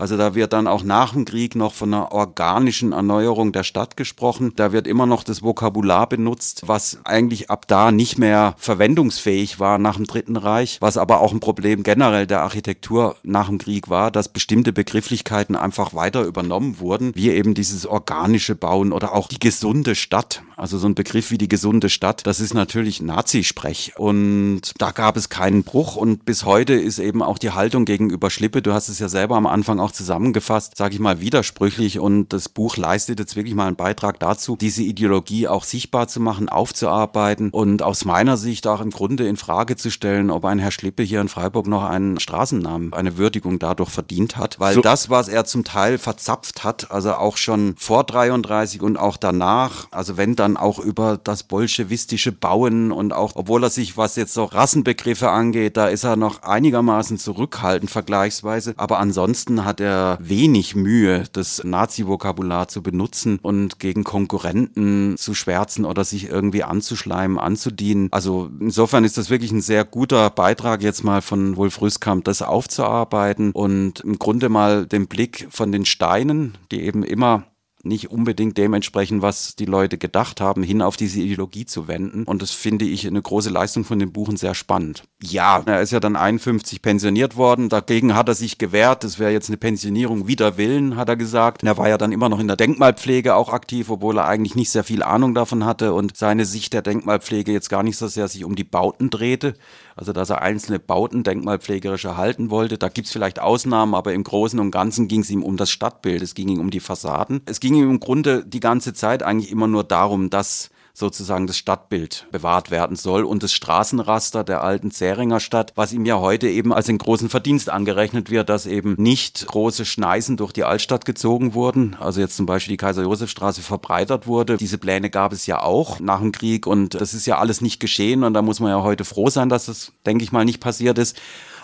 Also 0.00 0.16
da 0.16 0.34
wird 0.34 0.54
dann 0.54 0.66
auch 0.66 0.82
nach 0.82 1.12
dem 1.12 1.26
Krieg 1.26 1.54
noch 1.54 1.74
von 1.74 1.92
einer 1.92 2.10
organischen 2.10 2.92
Erneuerung 2.92 3.52
der 3.52 3.64
Stadt 3.64 3.98
gesprochen. 3.98 4.54
Da 4.56 4.72
wird 4.72 4.86
immer 4.86 5.04
noch 5.04 5.24
das 5.24 5.42
Vokabular 5.42 6.08
benutzt, 6.08 6.62
was 6.64 7.00
eigentlich 7.04 7.50
ab 7.50 7.68
da 7.68 7.92
nicht 7.92 8.16
mehr 8.16 8.54
verwendungsfähig 8.56 9.60
war 9.60 9.76
nach 9.76 9.96
dem 9.96 10.06
Dritten 10.06 10.38
Reich, 10.38 10.78
was 10.80 10.96
aber 10.96 11.20
auch 11.20 11.32
ein 11.32 11.40
Problem 11.40 11.82
generell 11.82 12.26
der 12.26 12.40
Architektur 12.40 13.16
nach 13.24 13.48
dem 13.48 13.58
Krieg 13.58 13.90
war, 13.90 14.10
dass 14.10 14.30
bestimmte 14.30 14.72
Begrifflichkeiten 14.72 15.54
einfach 15.54 15.92
weiter 15.92 16.22
übernommen 16.22 16.80
wurden, 16.80 17.12
wie 17.14 17.28
eben 17.28 17.52
dieses 17.52 17.84
organische 17.84 18.54
Bauen 18.54 18.92
oder 18.92 19.14
auch 19.14 19.28
die 19.28 19.38
gesunde 19.38 19.94
Stadt. 19.94 20.42
Also 20.56 20.78
so 20.78 20.86
ein 20.86 20.94
Begriff 20.94 21.30
wie 21.30 21.38
die 21.38 21.48
gesunde 21.48 21.90
Stadt, 21.90 22.26
das 22.26 22.40
ist 22.40 22.54
natürlich 22.54 23.00
Nazisprech 23.02 23.94
und 23.96 24.60
da 24.78 24.92
gab 24.92 25.16
es 25.16 25.28
keinen 25.28 25.62
Bruch 25.62 25.96
und 25.96 26.24
bis 26.26 26.44
heute 26.44 26.74
ist 26.74 26.98
eben 26.98 27.22
auch 27.22 27.38
die 27.38 27.50
Haltung 27.50 27.84
gegenüber 27.86 28.30
Schlippe, 28.30 28.60
du 28.62 28.72
hast 28.72 28.88
es 28.88 28.98
ja 28.98 29.08
selber 29.08 29.36
am 29.36 29.46
Anfang 29.46 29.80
auch 29.80 29.89
zusammengefasst, 29.92 30.76
sage 30.76 30.94
ich 30.94 31.00
mal, 31.00 31.20
widersprüchlich. 31.20 31.98
Und 31.98 32.32
das 32.32 32.48
Buch 32.48 32.76
leistet 32.76 33.18
jetzt 33.18 33.36
wirklich 33.36 33.54
mal 33.54 33.66
einen 33.66 33.76
Beitrag 33.76 34.18
dazu, 34.20 34.56
diese 34.56 34.82
Ideologie 34.82 35.48
auch 35.48 35.64
sichtbar 35.64 36.08
zu 36.08 36.20
machen, 36.20 36.48
aufzuarbeiten 36.48 37.50
und 37.50 37.82
aus 37.82 38.04
meiner 38.04 38.36
Sicht 38.36 38.66
auch 38.66 38.80
im 38.80 38.90
Grunde 38.90 39.26
in 39.26 39.36
Frage 39.36 39.76
zu 39.76 39.90
stellen, 39.90 40.30
ob 40.30 40.44
ein 40.44 40.58
Herr 40.58 40.70
Schlippe 40.70 41.02
hier 41.02 41.20
in 41.20 41.28
Freiburg 41.28 41.66
noch 41.66 41.84
einen 41.84 42.20
Straßennamen, 42.20 42.92
eine 42.92 43.16
Würdigung 43.16 43.58
dadurch 43.58 43.90
verdient 43.90 44.36
hat, 44.36 44.60
weil 44.60 44.74
so. 44.74 44.80
das, 44.80 45.10
was 45.10 45.28
er 45.28 45.44
zum 45.44 45.64
Teil 45.64 45.98
verzapft 45.98 46.64
hat, 46.64 46.90
also 46.90 47.14
auch 47.14 47.36
schon 47.36 47.74
vor 47.76 48.04
33 48.04 48.82
und 48.82 48.96
auch 48.96 49.16
danach, 49.16 49.86
also 49.90 50.16
wenn 50.16 50.36
dann 50.36 50.56
auch 50.56 50.78
über 50.78 51.18
das 51.22 51.42
bolschewistische 51.42 52.32
Bauen 52.32 52.92
und 52.92 53.12
auch, 53.12 53.32
obwohl 53.34 53.64
er 53.64 53.70
sich, 53.70 53.96
was 53.96 54.16
jetzt 54.16 54.34
so 54.34 54.44
Rassenbegriffe 54.44 55.30
angeht, 55.30 55.76
da 55.76 55.88
ist 55.88 56.04
er 56.04 56.16
noch 56.16 56.42
einigermaßen 56.42 57.18
zurückhaltend 57.18 57.90
vergleichsweise, 57.90 58.74
aber 58.76 58.98
ansonsten 58.98 59.64
hat 59.64 59.79
er 59.80 60.18
wenig 60.20 60.74
Mühe, 60.74 61.24
das 61.32 61.62
Nazi-Vokabular 61.64 62.68
zu 62.68 62.82
benutzen 62.82 63.38
und 63.42 63.78
gegen 63.78 64.04
Konkurrenten 64.04 65.16
zu 65.16 65.34
schwärzen 65.34 65.84
oder 65.84 66.04
sich 66.04 66.28
irgendwie 66.28 66.62
anzuschleimen, 66.62 67.38
anzudienen. 67.38 68.08
Also 68.10 68.50
insofern 68.60 69.04
ist 69.04 69.18
das 69.18 69.30
wirklich 69.30 69.52
ein 69.52 69.60
sehr 69.60 69.84
guter 69.84 70.30
Beitrag 70.30 70.82
jetzt 70.82 71.04
mal 71.04 71.22
von 71.22 71.56
Wolf 71.56 71.80
Rüskamp, 71.80 72.24
das 72.24 72.42
aufzuarbeiten 72.42 73.52
und 73.52 74.00
im 74.00 74.18
Grunde 74.18 74.48
mal 74.48 74.86
den 74.86 75.06
Blick 75.06 75.48
von 75.50 75.72
den 75.72 75.84
Steinen, 75.84 76.56
die 76.70 76.82
eben 76.82 77.02
immer 77.02 77.44
nicht 77.82 78.10
unbedingt 78.10 78.58
dementsprechend, 78.58 79.22
was 79.22 79.56
die 79.56 79.64
Leute 79.64 79.98
gedacht 79.98 80.40
haben, 80.40 80.62
hin 80.62 80.82
auf 80.82 80.96
diese 80.96 81.20
Ideologie 81.20 81.64
zu 81.64 81.88
wenden. 81.88 82.24
Und 82.24 82.42
das 82.42 82.50
finde 82.50 82.84
ich 82.84 83.06
eine 83.06 83.22
große 83.22 83.50
Leistung 83.50 83.84
von 83.84 83.98
dem 83.98 84.12
Buch 84.12 84.28
und 84.28 84.38
sehr 84.38 84.54
spannend. 84.54 85.04
Ja, 85.22 85.62
er 85.66 85.80
ist 85.80 85.92
ja 85.92 86.00
dann 86.00 86.16
51 86.16 86.82
pensioniert 86.82 87.36
worden. 87.36 87.68
Dagegen 87.68 88.14
hat 88.14 88.28
er 88.28 88.34
sich 88.34 88.58
gewehrt. 88.58 89.04
Das 89.04 89.18
wäre 89.18 89.32
jetzt 89.32 89.48
eine 89.48 89.56
Pensionierung 89.56 90.26
wider 90.26 90.56
Willen, 90.56 90.96
hat 90.96 91.08
er 91.08 91.16
gesagt. 91.16 91.62
Er 91.62 91.78
war 91.78 91.88
ja 91.88 91.98
dann 91.98 92.12
immer 92.12 92.28
noch 92.28 92.40
in 92.40 92.48
der 92.48 92.56
Denkmalpflege 92.56 93.34
auch 93.34 93.50
aktiv, 93.50 93.90
obwohl 93.90 94.18
er 94.18 94.26
eigentlich 94.26 94.54
nicht 94.54 94.70
sehr 94.70 94.84
viel 94.84 95.02
Ahnung 95.02 95.34
davon 95.34 95.64
hatte 95.64 95.94
und 95.94 96.16
seine 96.16 96.44
Sicht 96.44 96.72
der 96.72 96.82
Denkmalpflege 96.82 97.52
jetzt 97.52 97.70
gar 97.70 97.82
nicht 97.82 97.96
so 97.96 98.08
sehr 98.08 98.28
sich 98.28 98.44
um 98.44 98.56
die 98.56 98.64
Bauten 98.64 99.10
drehte. 99.10 99.54
Also, 100.00 100.14
dass 100.14 100.30
er 100.30 100.40
einzelne 100.40 100.78
Bauten 100.78 101.24
denkmalpflegerisch 101.24 102.06
erhalten 102.06 102.50
wollte. 102.50 102.78
Da 102.78 102.88
gibt's 102.88 103.12
vielleicht 103.12 103.38
Ausnahmen, 103.38 103.94
aber 103.94 104.14
im 104.14 104.24
Großen 104.24 104.58
und 104.58 104.70
Ganzen 104.70 105.08
ging 105.08 105.20
es 105.20 105.28
ihm 105.28 105.42
um 105.42 105.58
das 105.58 105.70
Stadtbild. 105.70 106.22
Es 106.22 106.34
ging 106.34 106.48
ihm 106.48 106.58
um 106.58 106.70
die 106.70 106.80
Fassaden. 106.80 107.42
Es 107.44 107.60
ging 107.60 107.69
ihm 107.74 107.90
im 107.90 108.00
Grunde 108.00 108.44
die 108.44 108.60
ganze 108.60 108.94
Zeit 108.94 109.22
eigentlich 109.22 109.50
immer 109.50 109.66
nur 109.66 109.84
darum, 109.84 110.30
dass 110.30 110.70
sozusagen 110.92 111.46
das 111.46 111.56
Stadtbild 111.56 112.26
bewahrt 112.30 112.70
werden 112.70 112.96
soll 112.96 113.24
und 113.24 113.42
das 113.42 113.52
Straßenraster 113.52 114.44
der 114.44 114.62
alten 114.62 114.90
Zähringer 114.90 115.40
Stadt, 115.40 115.72
was 115.74 115.92
ihm 115.92 116.04
ja 116.04 116.18
heute 116.20 116.48
eben 116.48 116.72
als 116.72 116.88
einen 116.88 116.98
großen 116.98 117.28
Verdienst 117.28 117.70
angerechnet 117.70 118.30
wird, 118.30 118.48
dass 118.48 118.66
eben 118.66 118.94
nicht 118.98 119.46
große 119.46 119.84
Schneisen 119.84 120.36
durch 120.36 120.52
die 120.52 120.64
Altstadt 120.64 121.04
gezogen 121.04 121.54
wurden, 121.54 121.96
also 121.98 122.20
jetzt 122.20 122.36
zum 122.36 122.46
Beispiel 122.46 122.74
die 122.74 122.76
Kaiser-Josef-Straße 122.76 123.62
verbreitert 123.62 124.26
wurde. 124.26 124.56
Diese 124.56 124.78
Pläne 124.78 125.10
gab 125.10 125.32
es 125.32 125.46
ja 125.46 125.62
auch 125.62 126.00
nach 126.00 126.20
dem 126.20 126.32
Krieg 126.32 126.66
und 126.66 127.00
das 127.00 127.14
ist 127.14 127.26
ja 127.26 127.38
alles 127.38 127.60
nicht 127.60 127.80
geschehen 127.80 128.22
und 128.22 128.34
da 128.34 128.42
muss 128.42 128.60
man 128.60 128.70
ja 128.70 128.82
heute 128.82 129.04
froh 129.04 129.30
sein, 129.30 129.48
dass 129.48 129.66
das, 129.66 129.92
denke 130.06 130.22
ich 130.24 130.32
mal, 130.32 130.44
nicht 130.44 130.60
passiert 130.60 130.98
ist. 130.98 131.16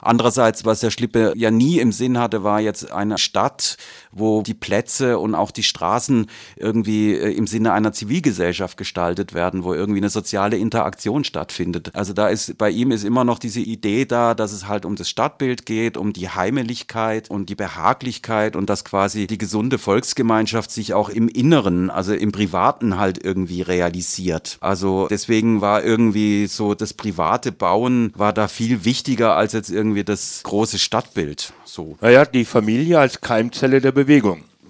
Andererseits, 0.02 0.64
was 0.64 0.80
der 0.80 0.90
Schlippe 0.90 1.32
ja 1.34 1.50
nie 1.50 1.80
im 1.80 1.90
Sinn 1.90 2.18
hatte, 2.18 2.44
war 2.44 2.60
jetzt 2.60 2.92
eine 2.92 3.18
Stadt, 3.18 3.76
wo 4.18 4.42
die 4.42 4.54
Plätze 4.54 5.18
und 5.18 5.34
auch 5.34 5.50
die 5.50 5.62
Straßen 5.62 6.26
irgendwie 6.56 7.14
äh, 7.14 7.32
im 7.32 7.46
Sinne 7.46 7.72
einer 7.72 7.92
Zivilgesellschaft 7.92 8.76
gestaltet 8.76 9.34
werden, 9.34 9.64
wo 9.64 9.74
irgendwie 9.74 10.00
eine 10.00 10.10
soziale 10.10 10.56
Interaktion 10.56 11.24
stattfindet. 11.24 11.90
Also 11.94 12.12
da 12.12 12.28
ist 12.28 12.58
bei 12.58 12.70
ihm 12.70 12.90
ist 12.90 13.04
immer 13.04 13.24
noch 13.24 13.38
diese 13.38 13.60
Idee 13.60 14.04
da, 14.04 14.34
dass 14.34 14.52
es 14.52 14.68
halt 14.68 14.84
um 14.84 14.96
das 14.96 15.08
Stadtbild 15.08 15.66
geht, 15.66 15.96
um 15.96 16.12
die 16.12 16.28
Heimeligkeit 16.28 17.30
und 17.30 17.48
die 17.48 17.54
Behaglichkeit 17.54 18.56
und 18.56 18.70
dass 18.70 18.84
quasi 18.84 19.26
die 19.26 19.38
gesunde 19.38 19.78
Volksgemeinschaft 19.78 20.70
sich 20.70 20.94
auch 20.94 21.08
im 21.08 21.28
Inneren, 21.28 21.90
also 21.90 22.14
im 22.14 22.32
Privaten 22.32 22.98
halt 22.98 23.22
irgendwie 23.22 23.62
realisiert. 23.62 24.58
Also 24.60 25.06
deswegen 25.08 25.60
war 25.60 25.84
irgendwie 25.84 26.46
so 26.46 26.74
das 26.74 26.94
private 26.94 27.52
Bauen 27.52 28.12
war 28.14 28.32
da 28.32 28.48
viel 28.48 28.84
wichtiger 28.84 29.36
als 29.36 29.52
jetzt 29.52 29.70
irgendwie 29.70 30.04
das 30.04 30.40
große 30.42 30.78
Stadtbild. 30.78 31.52
So. 31.64 31.96
Naja, 32.00 32.24
die 32.24 32.44
Familie 32.44 32.98
als 32.98 33.20
Keimzelle 33.20 33.80
der 33.80 33.92
Bewegung. 33.92 34.05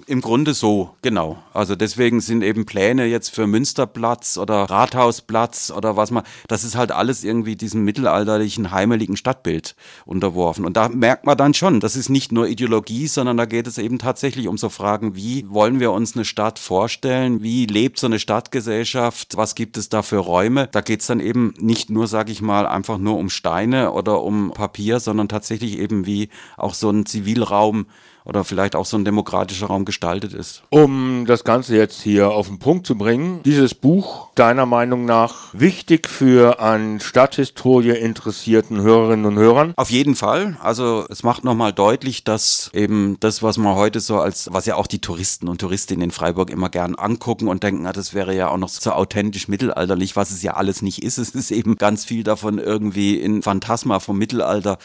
Im 0.09 0.21
Grunde 0.21 0.55
so, 0.55 0.91
genau. 1.03 1.43
Also 1.53 1.75
deswegen 1.75 2.21
sind 2.21 2.43
eben 2.43 2.65
Pläne 2.65 3.07
jetzt 3.07 3.35
für 3.35 3.49
Münsterplatz 3.49 4.39
oder 4.39 4.63
Rathausplatz 4.63 5.73
oder 5.77 5.97
was 5.97 6.13
man, 6.13 6.23
das 6.47 6.63
ist 6.63 6.77
halt 6.77 6.93
alles 6.93 7.25
irgendwie 7.25 7.57
diesem 7.57 7.83
mittelalterlichen, 7.83 8.71
heimeligen 8.71 9.17
Stadtbild 9.17 9.75
unterworfen. 10.05 10.65
Und 10.65 10.77
da 10.77 10.89
merkt 10.89 11.27
man 11.27 11.37
dann 11.37 11.55
schon, 11.55 11.81
das 11.81 11.97
ist 11.97 12.09
nicht 12.09 12.31
nur 12.31 12.47
Ideologie, 12.47 13.09
sondern 13.09 13.37
da 13.37 13.47
geht 13.47 13.67
es 13.67 13.79
eben 13.79 13.99
tatsächlich 13.99 14.47
um 14.47 14.59
so 14.59 14.69
Fragen, 14.69 15.17
wie 15.17 15.51
wollen 15.51 15.81
wir 15.81 15.91
uns 15.91 16.15
eine 16.15 16.25
Stadt 16.25 16.61
vorstellen? 16.61 17.43
Wie 17.43 17.67
lebt 17.67 17.99
so 17.99 18.07
eine 18.07 18.21
Stadtgesellschaft? 18.21 19.37
Was 19.37 19.57
gibt 19.57 19.77
es 19.77 19.89
da 19.89 20.03
für 20.03 20.19
Räume? 20.19 20.69
Da 20.71 20.83
geht 20.83 21.01
es 21.01 21.09
dann 21.09 21.19
eben 21.19 21.53
nicht 21.59 21.91
nur, 21.91 22.07
sag 22.07 22.31
ich 22.31 22.41
mal, 22.41 22.69
einfach 22.69 22.99
nur 22.99 23.19
um 23.19 23.29
Steine 23.29 23.91
oder 23.91 24.23
um 24.23 24.53
Papier, 24.53 25.01
sondern 25.01 25.29
tatsächlich 25.29 25.81
eben 25.81 26.07
wie 26.07 26.29
auch 26.57 26.75
so 26.75 26.91
ein 26.91 27.07
Zivilraum 27.07 27.87
oder 28.27 28.45
vielleicht 28.45 28.77
auch 28.77 28.85
so 28.85 28.97
ein 28.99 29.05
demokratischer 29.05 29.67
Raum 29.67 29.85
gestaltet 29.85 30.35
ist. 30.35 30.63
Um 30.71 31.25
das 31.27 31.45
Ganze 31.45 31.77
jetzt 31.77 32.03
hier 32.03 32.31
auf 32.31 32.49
den 32.49 32.59
Punkt 32.59 32.87
zu 32.87 32.97
bringen, 32.99 33.41
dieses 33.45 33.75
Buch 33.75 34.29
deiner 34.35 34.67
Meinung 34.67 35.05
nach 35.05 35.55
wichtig 35.55 36.09
für 36.09 36.61
an 36.61 37.01
Stadthistorie 37.01 37.91
interessierten 37.91 38.81
Hörerinnen 38.81 39.25
und 39.27 39.39
Hörern? 39.39 39.73
Auf 39.77 39.91
jeden 39.91 40.17
Fall. 40.17 40.57
Also 40.61 41.07
es 41.09 41.23
macht 41.23 41.45
nochmal 41.45 41.73
deutlich, 41.73 42.25
dass 42.25 42.71
eben 42.75 43.17
das, 43.21 43.43
was 43.43 43.59
man 43.59 43.77
heute 43.77 44.01
so 44.01 44.19
als, 44.19 44.49
was 44.53 44.67
ja 44.67 44.75
auch 44.75 44.89
die 44.89 45.01
Touristen 45.01 45.49
und 45.49 45.61
Touristinnen 45.61 46.03
in 46.03 46.11
Freiburg 46.11 46.51
immer 46.51 46.69
gern 46.69 46.97
angucken 46.97 47.49
und 47.49 47.63
denken, 47.63 47.87
ah, 47.87 47.93
das 47.93 48.13
wäre 48.13 48.35
ja 48.35 48.49
auch 48.49 48.59
noch 48.59 48.69
so 48.69 48.91
authentisch 48.91 49.49
mittelalterlich, 49.49 50.17
was 50.17 50.31
es 50.31 50.43
ja 50.43 50.55
alles 50.55 50.83
nicht 50.83 51.03
ist. 51.03 51.19
Es 51.19 51.31
ist 51.31 51.53
eben 51.53 51.77
ganz 51.77 52.05
viel 52.05 52.25
davon 52.25 52.59
irgendwie 52.59 53.17
in 53.21 53.43
Phantasma 53.43 54.01
vom 54.01 54.19
Mittelalter 54.19 54.79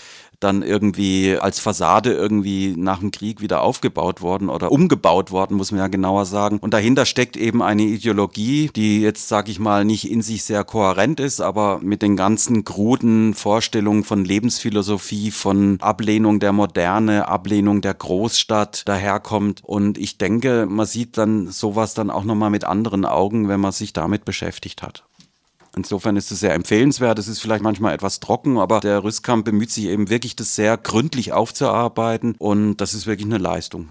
dann 0.43 0.63
irgendwie 0.63 1.37
als 1.39 1.59
Fassade 1.59 2.13
irgendwie 2.13 2.75
nach 2.77 2.99
dem 2.99 3.11
Krieg 3.11 3.41
wieder 3.41 3.61
aufgebaut 3.61 4.21
worden 4.21 4.49
oder 4.49 4.71
umgebaut 4.71 5.31
worden, 5.31 5.57
muss 5.57 5.71
man 5.71 5.79
ja 5.79 5.87
genauer 5.87 6.25
sagen. 6.25 6.57
Und 6.59 6.73
dahinter 6.73 7.05
steckt 7.05 7.37
eben 7.37 7.61
eine 7.61 7.83
Ideologie, 7.83 8.69
die 8.75 9.01
jetzt, 9.01 9.27
sag 9.27 9.49
ich 9.49 9.59
mal, 9.59 9.85
nicht 9.85 10.09
in 10.09 10.21
sich 10.21 10.43
sehr 10.43 10.63
kohärent 10.63 11.19
ist, 11.19 11.41
aber 11.41 11.79
mit 11.81 12.01
den 12.01 12.15
ganzen 12.15 12.65
kruden 12.65 13.33
Vorstellungen 13.33 14.03
von 14.03 14.25
Lebensphilosophie, 14.25 15.31
von 15.31 15.77
Ablehnung 15.81 16.39
der 16.39 16.53
Moderne, 16.53 17.27
Ablehnung 17.27 17.81
der 17.81 17.93
Großstadt 17.93 18.87
daherkommt. 18.87 19.61
Und 19.63 19.97
ich 19.97 20.17
denke, 20.17 20.65
man 20.67 20.85
sieht 20.85 21.17
dann 21.17 21.47
sowas 21.47 21.93
dann 21.93 22.09
auch 22.09 22.23
nochmal 22.23 22.49
mit 22.49 22.63
anderen 22.63 23.05
Augen, 23.05 23.47
wenn 23.47 23.59
man 23.59 23.71
sich 23.71 23.93
damit 23.93 24.25
beschäftigt 24.25 24.81
hat. 24.81 25.03
Insofern 25.75 26.17
ist 26.17 26.31
es 26.31 26.41
sehr 26.41 26.53
empfehlenswert. 26.53 27.17
Es 27.17 27.27
ist 27.27 27.39
vielleicht 27.39 27.63
manchmal 27.63 27.93
etwas 27.93 28.19
trocken, 28.19 28.57
aber 28.57 28.81
der 28.81 29.03
Rüstkamp 29.03 29.45
bemüht 29.45 29.71
sich 29.71 29.85
eben 29.85 30.09
wirklich, 30.09 30.35
das 30.35 30.55
sehr 30.55 30.77
gründlich 30.77 31.31
aufzuarbeiten 31.31 32.35
und 32.37 32.77
das 32.77 32.93
ist 32.93 33.07
wirklich 33.07 33.25
eine 33.25 33.37
Leistung. 33.37 33.89